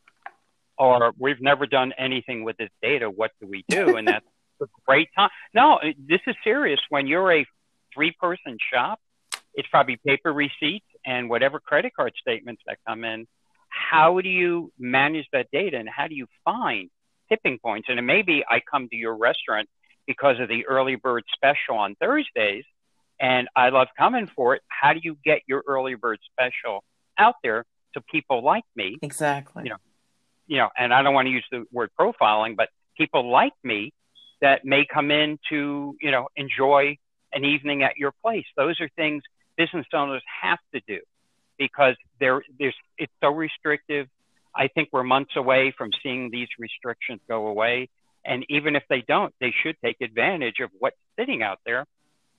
or 0.78 1.12
we've 1.18 1.41
never 1.41 1.66
done 1.66 1.93
anything 1.99 2.45
with 2.45 2.57
this 2.57 2.70
data. 2.82 3.09
What 3.09 3.32
do 3.41 3.47
we 3.47 3.64
do? 3.68 3.97
And 3.97 4.07
that's 4.07 4.26
a 4.61 4.66
great 4.87 5.09
time. 5.16 5.30
No, 5.55 5.78
this 5.99 6.20
is 6.26 6.37
serious. 6.45 6.80
When 6.89 7.07
you're 7.07 7.32
a 7.32 7.47
three 7.95 8.12
person 8.20 8.59
shop, 8.72 9.01
it's 9.55 9.68
probably 9.68 9.97
paper 10.07 10.32
receipts 10.32 10.87
and 11.05 11.30
whatever 11.30 11.59
credit 11.59 11.93
card 11.97 12.12
statements 12.20 12.62
that 12.66 12.78
come 12.87 13.05
in. 13.05 13.26
How 13.68 14.20
do 14.20 14.28
you 14.28 14.72
manage 14.78 15.26
that 15.32 15.49
data 15.51 15.78
and 15.78 15.89
how 15.89 16.07
do 16.07 16.14
you 16.14 16.26
find 16.45 16.91
tipping 17.28 17.59
points? 17.59 17.89
And 17.89 17.99
it 17.99 18.03
may 18.03 18.22
be 18.22 18.45
I 18.49 18.61
come 18.70 18.89
to 18.89 18.97
your 18.97 19.16
restaurant 19.16 19.68
because 20.07 20.38
of 20.40 20.48
the 20.48 20.66
early 20.66 20.96
bird 20.96 21.24
special 21.34 21.76
on 21.76 21.94
Thursdays 21.96 22.64
and 23.20 23.48
I 23.57 23.70
love 23.70 23.88
coming 23.96 24.28
for 24.34 24.54
it. 24.54 24.62
How 24.68 24.92
do 24.92 25.00
you 25.02 25.16
get 25.24 25.42
your 25.46 25.62
early 25.66 25.94
bird 25.94 26.18
special 26.32 26.84
out 27.18 27.34
there 27.42 27.64
to 27.94 28.00
people 28.00 28.42
like 28.42 28.64
me? 28.74 28.98
Exactly. 29.02 29.64
You 29.64 29.70
know, 29.70 29.76
you 30.46 30.59
know, 30.59 30.68
and 30.76 30.92
I 30.92 31.02
don't 31.02 31.14
want 31.14 31.26
to 31.26 31.32
use 31.32 31.46
the 31.50 31.64
word 31.72 31.90
profiling, 31.98 32.57
but 32.57 32.68
people 32.96 33.30
like 33.30 33.54
me 33.64 33.92
that 34.40 34.64
may 34.64 34.84
come 34.86 35.11
in 35.11 35.38
to, 35.48 35.96
you 36.00 36.11
know, 36.11 36.28
enjoy 36.36 36.96
an 37.32 37.44
evening 37.44 37.82
at 37.82 37.96
your 37.96 38.12
place. 38.22 38.44
Those 38.57 38.80
are 38.80 38.88
things 38.96 39.22
business 39.57 39.86
owners 39.94 40.22
have 40.42 40.59
to 40.74 40.80
do 40.86 41.00
because 41.59 41.94
there, 42.20 42.42
there's, 42.59 42.76
it's 42.98 43.12
so 43.22 43.30
restrictive. 43.30 44.09
I 44.54 44.68
think 44.68 44.90
we're 44.92 45.02
months 45.02 45.36
away 45.36 45.74
from 45.76 45.90
seeing 46.02 46.30
these 46.30 46.48
restrictions 46.59 47.20
go 47.28 47.46
away. 47.46 47.88
And 48.26 48.44
even 48.48 48.74
if 48.74 48.82
they 48.88 49.02
don't, 49.06 49.32
they 49.40 49.54
should 49.62 49.76
take 49.84 50.00
advantage 50.00 50.56
of 50.60 50.70
what's 50.78 50.96
sitting 51.18 51.42
out 51.42 51.60
there. 51.64 51.86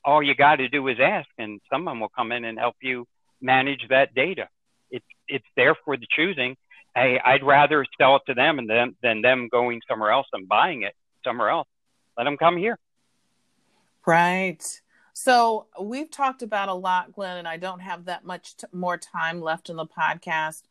All 0.03 0.21
you 0.21 0.35
got 0.35 0.57
to 0.57 0.69
do 0.69 0.87
is 0.87 0.97
ask, 1.01 1.27
and 1.37 1.61
someone 1.71 1.99
will 1.99 2.09
come 2.09 2.31
in 2.31 2.45
and 2.45 2.59
help 2.59 2.75
you 2.81 3.07
manage 3.41 3.87
that 3.89 4.13
data. 4.13 4.49
It's 4.91 5.05
it's 5.27 5.45
there 5.55 5.75
for 5.85 5.97
the 5.97 6.07
choosing. 6.09 6.55
Hey, 6.95 7.19
I'd 7.23 7.43
rather 7.43 7.85
sell 7.97 8.15
it 8.17 8.23
to 8.27 8.33
them 8.33 8.59
and 8.59 8.69
them 8.69 8.95
than 9.01 9.21
them 9.21 9.49
going 9.51 9.81
somewhere 9.87 10.11
else 10.11 10.27
and 10.33 10.47
buying 10.47 10.83
it 10.83 10.93
somewhere 11.23 11.49
else. 11.49 11.67
Let 12.17 12.23
them 12.25 12.37
come 12.37 12.57
here. 12.57 12.79
Right. 14.05 14.81
So 15.13 15.67
we've 15.81 16.09
talked 16.09 16.41
about 16.41 16.69
a 16.69 16.73
lot, 16.73 17.11
Glenn, 17.11 17.37
and 17.37 17.47
I 17.47 17.57
don't 17.57 17.79
have 17.79 18.05
that 18.05 18.23
much 18.23 18.55
t- 18.55 18.67
more 18.71 18.97
time 18.97 19.41
left 19.41 19.69
in 19.69 19.75
the 19.75 19.85
podcast. 19.85 20.63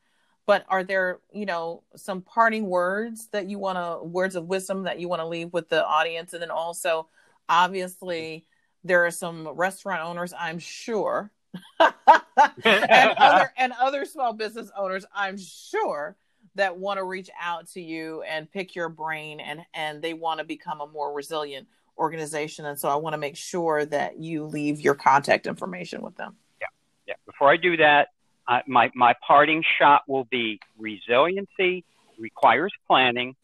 But 0.46 0.64
are 0.68 0.84
there, 0.84 1.18
you 1.32 1.44
know, 1.44 1.82
some 1.96 2.22
parting 2.22 2.66
words 2.66 3.28
that 3.32 3.50
you 3.50 3.58
want 3.58 3.78
to, 3.78 4.06
words 4.06 4.36
of 4.36 4.46
wisdom 4.46 4.84
that 4.84 5.00
you 5.00 5.08
want 5.08 5.20
to 5.20 5.26
leave 5.26 5.52
with 5.52 5.68
the 5.68 5.84
audience? 5.84 6.32
And 6.32 6.42
then 6.42 6.52
also, 6.52 7.08
obviously, 7.48 8.46
there 8.84 9.04
are 9.04 9.10
some 9.10 9.48
restaurant 9.48 10.02
owners, 10.02 10.32
I'm 10.38 10.60
sure, 10.60 11.32
and 11.80 13.14
other 13.18 13.52
and 13.56 13.72
other 13.80 14.04
small 14.04 14.32
business 14.32 14.70
owners, 14.76 15.04
I'm 15.14 15.36
sure, 15.36 16.16
that 16.54 16.76
want 16.76 16.98
to 16.98 17.04
reach 17.04 17.30
out 17.40 17.68
to 17.70 17.80
you 17.80 18.22
and 18.22 18.50
pick 18.50 18.74
your 18.74 18.88
brain 18.88 19.40
and 19.40 19.60
and 19.74 20.00
they 20.02 20.14
want 20.14 20.38
to 20.38 20.44
become 20.44 20.80
a 20.80 20.86
more 20.86 21.12
resilient 21.12 21.66
organization. 21.98 22.66
And 22.66 22.78
so 22.78 22.88
I 22.88 22.96
want 22.96 23.14
to 23.14 23.18
make 23.18 23.36
sure 23.36 23.84
that 23.86 24.18
you 24.18 24.44
leave 24.44 24.80
your 24.80 24.94
contact 24.94 25.46
information 25.46 26.02
with 26.02 26.16
them. 26.16 26.36
Yeah, 26.60 26.66
yeah. 27.06 27.14
Before 27.24 27.50
I 27.50 27.56
do 27.56 27.76
that, 27.78 28.08
uh, 28.48 28.60
my 28.66 28.90
my 28.94 29.14
parting 29.26 29.62
shot 29.78 30.02
will 30.06 30.24
be 30.24 30.60
resiliency 30.78 31.84
requires 32.18 32.72
planning, 32.86 33.34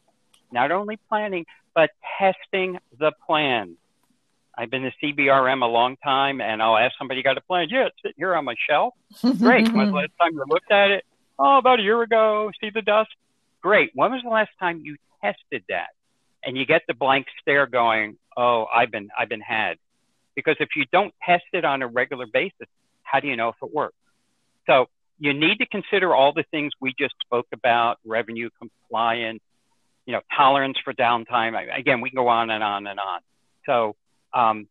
not 0.50 0.70
only 0.70 0.98
planning 1.09 1.44
but 1.74 1.90
testing 2.18 2.78
the 2.98 3.12
plan. 3.26 3.76
I've 4.57 4.70
been 4.70 4.82
to 4.82 4.92
CBRM 5.03 5.62
a 5.62 5.66
long 5.66 5.96
time, 5.96 6.42
and 6.42 6.62
I'll 6.62 6.76
ask 6.76 6.92
somebody, 6.98 7.22
"Got 7.22 7.38
a 7.38 7.40
plan?" 7.40 7.68
Yeah, 7.70 7.86
it's 7.86 7.96
sitting 8.03 8.16
here 8.18 8.34
on 8.34 8.44
my 8.44 8.55
shelf. 8.68 8.94
Great. 9.22 9.68
When's 9.72 9.90
the 9.90 9.96
last 9.96 10.12
time 10.20 10.32
you 10.34 10.44
looked 10.46 10.70
at 10.70 10.90
it? 10.90 11.05
Oh, 11.38 11.59
about 11.59 11.80
a 11.80 11.82
year 11.82 12.03
ago. 12.03 12.50
See 12.61 12.70
the 12.70 12.82
dust? 12.82 13.11
Great. 13.62 13.90
When 13.94 14.12
was 14.12 14.22
the 14.22 14.28
last 14.28 14.50
time 14.61 14.82
you 14.84 14.96
tested 15.22 15.64
that? 15.68 15.88
And 16.44 16.57
you 16.57 16.66
get 16.66 16.82
the 16.86 16.94
blank 16.94 17.26
stare 17.40 17.66
going, 17.66 18.18
"Oh, 18.36 18.66
I've 18.72 18.90
been, 18.90 19.09
I've 19.18 19.28
been 19.28 19.40
had." 19.40 19.78
Because 20.34 20.57
if 20.61 20.70
you 20.76 20.84
don't 20.92 21.14
test 21.24 21.44
it 21.53 21.64
on 21.64 21.82
a 21.82 21.86
regular 21.86 22.26
basis, 22.26 22.68
how 23.03 23.20
do 23.20 23.28
you 23.28 23.36
know 23.36 23.48
if 23.48 23.57
it 23.62 23.72
works? 23.72 23.96
So 24.66 24.86
you 25.18 25.34
need 25.34 25.58
to 25.58 25.66
consider 25.66 26.14
all 26.14 26.32
the 26.32 26.44
things 26.50 26.72
we 26.80 26.94
just 26.98 27.14
spoke 27.24 27.46
about: 27.52 27.98
revenue 28.04 28.50
compliance, 28.58 29.40
you 30.06 30.12
know, 30.12 30.20
tolerance 30.36 30.78
for 30.84 30.92
downtime. 30.92 31.56
Again, 31.76 32.00
we 32.00 32.10
can 32.10 32.16
go 32.16 32.28
on 32.28 32.50
and 32.50 32.62
on 32.62 32.86
and 32.86 32.98
on. 32.98 33.20
So 33.66 33.96
um, 34.34 34.66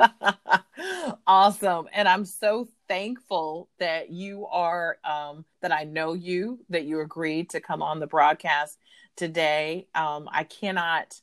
awesome, 1.28 1.88
and 1.94 2.08
I'm 2.08 2.26
so 2.26 2.68
thankful 2.88 3.70
that 3.80 4.12
you 4.12 4.46
are, 4.48 4.98
um, 5.04 5.46
that 5.62 5.72
I 5.72 5.84
know 5.84 6.14
you, 6.14 6.60
that 6.70 6.86
you 6.86 7.02
agreed 7.02 7.50
to 7.52 7.60
come 7.60 7.82
on 7.82 8.00
the 8.00 8.08
broadcast 8.08 8.78
today. 9.16 9.88
Um, 9.96 10.30
I 10.32 10.44
cannot 10.44 11.20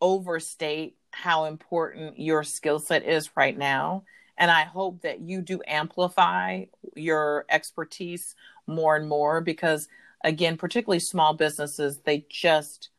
overstate 0.00 0.96
how 1.12 1.44
important 1.44 2.18
your 2.18 2.42
skill 2.42 2.78
set 2.78 3.04
is 3.04 3.36
right 3.36 3.56
now. 3.56 4.04
And 4.36 4.50
I 4.50 4.64
hope 4.64 5.02
that 5.02 5.20
you 5.20 5.40
do 5.42 5.60
amplify 5.66 6.64
your 6.96 7.46
expertise 7.48 8.34
more 8.66 8.96
and 8.96 9.08
more 9.08 9.40
because, 9.40 9.88
again, 10.24 10.56
particularly 10.56 10.98
small 10.98 11.34
businesses, 11.34 12.00
they 12.04 12.26
just 12.28 12.90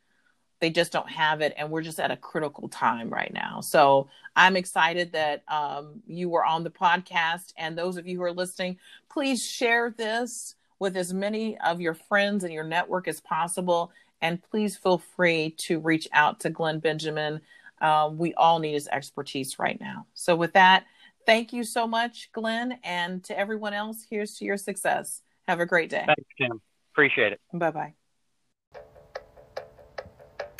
they 0.60 0.70
just 0.70 0.91
don't 0.91 1.10
have 1.10 1.41
it 1.41 1.53
and 1.58 1.70
we're 1.70 1.82
just 1.82 1.99
at 1.99 2.12
a 2.12 2.18
critical 2.18 2.68
time 2.70 3.10
right 3.10 3.34
now. 3.34 3.62
So 3.62 4.08
i'm 4.36 4.56
excited 4.56 5.12
that 5.14 5.43
um, 5.47 6.01
you 6.08 6.30
were 6.30 6.45
on 6.45 6.64
the 6.64 6.70
podcast 6.70 7.53
and 7.58 7.78
those 7.78 7.97
of 7.97 8.08
you 8.08 8.18
who 8.18 8.24
are 8.24 8.34
listening 8.34 8.78
please 9.10 9.45
share 9.45 9.93
this 9.97 10.56
with 10.80 10.97
as 10.97 11.14
many 11.14 11.58
of 11.60 11.80
your 11.80 11.93
friends 11.93 12.43
and 12.43 12.53
your 12.53 12.64
network 12.64 13.08
as 13.08 13.20
possible 13.22 13.91
and 14.22 14.41
please 14.41 14.76
feel 14.76 14.97
free 14.97 15.51
to 15.58 15.80
reach 15.80 16.08
out 16.14 16.39
to 16.39 16.49
glenn 16.49 16.80
benjamin. 16.80 17.41
Um, 17.82 18.18
we 18.18 18.34
all 18.36 18.60
need 18.60 18.74
his 18.74 18.88
expertise 18.88 19.60
right 19.60 19.80
now. 19.80 20.08
So 20.14 20.36
with 20.36 20.53
that 20.53 20.86
thank 21.26 21.53
you 21.53 21.64
so 21.64 21.88
much 21.88 22.30
glenn 22.34 22.80
and 22.84 23.24
to 23.24 23.38
everyone 23.38 23.74
else 23.74 24.06
here's 24.10 24.36
to 24.38 24.45
your 24.45 24.58
success. 24.58 25.22
Have 25.47 25.60
a 25.60 25.66
great 25.66 25.89
day. 25.89 26.03
Thanks 26.06 26.32
Kim. 26.38 26.62
appreciate 26.93 27.34
it. 27.34 27.41
Bye-bye 27.53 27.93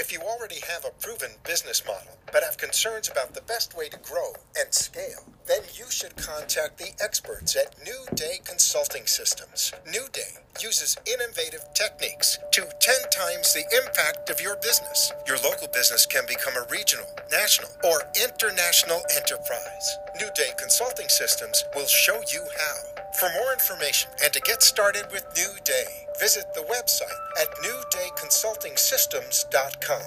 if 0.06 0.14
you 0.14 0.22
already 0.22 0.62
have 0.70 0.86
a 0.86 0.94
proven 1.02 1.32
business 1.48 1.82
model 1.84 2.16
but 2.32 2.44
have 2.44 2.58
concerns 2.58 3.10
about 3.10 3.34
the 3.34 3.42
best 3.42 3.76
way 3.76 3.90
to 3.90 3.98
grow 3.98 4.34
and 4.56 4.72
scale, 4.72 5.26
then 5.48 5.62
you 5.74 5.86
should 5.90 6.16
contact 6.16 6.78
the 6.78 6.92
experts 7.04 7.56
at 7.56 7.74
New 7.84 8.06
Day 8.14 8.40
Consulting 8.46 9.08
Systems. 9.08 9.74
New 9.88 10.06
Day 10.14 10.38
uses 10.62 10.96
innovative 11.08 11.66
techniques 11.74 12.38
to 12.52 12.62
10 12.62 12.96
times 13.10 13.52
the 13.56 13.66
impact 13.84 14.30
of 14.30 14.40
your 14.40 14.58
business. 14.58 15.12
Your 15.28 15.38
local 15.38 15.70
business 15.74 16.06
can 16.06 16.26
become 16.28 16.54
a 16.54 16.70
regional, 16.70 17.10
national, 17.32 17.72
or 17.84 18.04
international 18.14 19.02
enterprise. 19.16 19.98
New 20.22 20.30
Day 20.36 20.52
Consulting 20.60 21.10
Systems 21.10 21.64
will 21.76 21.88
show 21.88 22.22
you 22.32 22.46
how. 22.60 22.95
For 23.20 23.30
more 23.32 23.52
information 23.54 24.10
and 24.22 24.34
to 24.34 24.42
get 24.42 24.62
started 24.62 25.06
with 25.10 25.24
New 25.38 25.56
Day, 25.64 25.86
visit 26.20 26.54
the 26.54 26.64
website 26.68 27.16
at 27.42 27.48
newdayconsultingsystems.com. 27.64 30.02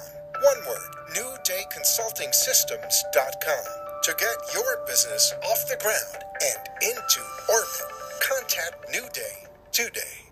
One 0.45 0.61
word, 0.69 0.93
newdayconsultingsystems.com. 1.17 3.65
To 4.03 4.13
get 4.13 4.37
your 4.53 4.85
business 4.87 5.33
off 5.43 5.67
the 5.69 5.77
ground 5.81 6.23
and 6.45 6.69
into 6.83 7.23
orbit, 7.49 7.89
contact 8.21 8.91
New 8.93 9.09
Day 9.15 9.47
today. 9.73 10.29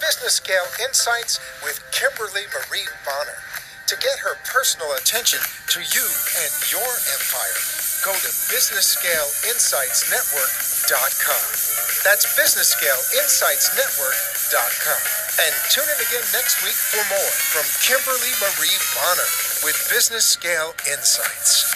Business 0.00 0.34
Scale 0.34 0.68
Insights 0.86 1.40
with 1.64 1.82
Kimberly 1.90 2.46
Marie 2.54 2.86
Bonner. 3.04 3.42
To 3.88 3.96
get 3.96 4.20
her 4.22 4.36
personal 4.46 4.92
attention 4.94 5.40
to 5.68 5.80
you 5.80 6.06
and 6.38 6.70
your 6.70 6.94
empire, 7.10 7.73
go 8.04 8.12
to 8.12 8.28
businessscaleinsightsnetwork.com. 8.52 11.44
That's 12.04 12.28
businessscaleinsightsnetwork.com. 12.36 15.00
And 15.40 15.56
tune 15.72 15.88
in 15.88 15.96
again 16.04 16.20
next 16.36 16.60
week 16.60 16.76
for 16.76 17.00
more 17.08 17.32
from 17.48 17.64
Kimberly 17.80 18.36
Marie 18.44 18.76
Bonner 18.92 19.24
with 19.64 19.80
Business 19.88 20.28
Scale 20.28 20.76
Insights. 20.84 21.72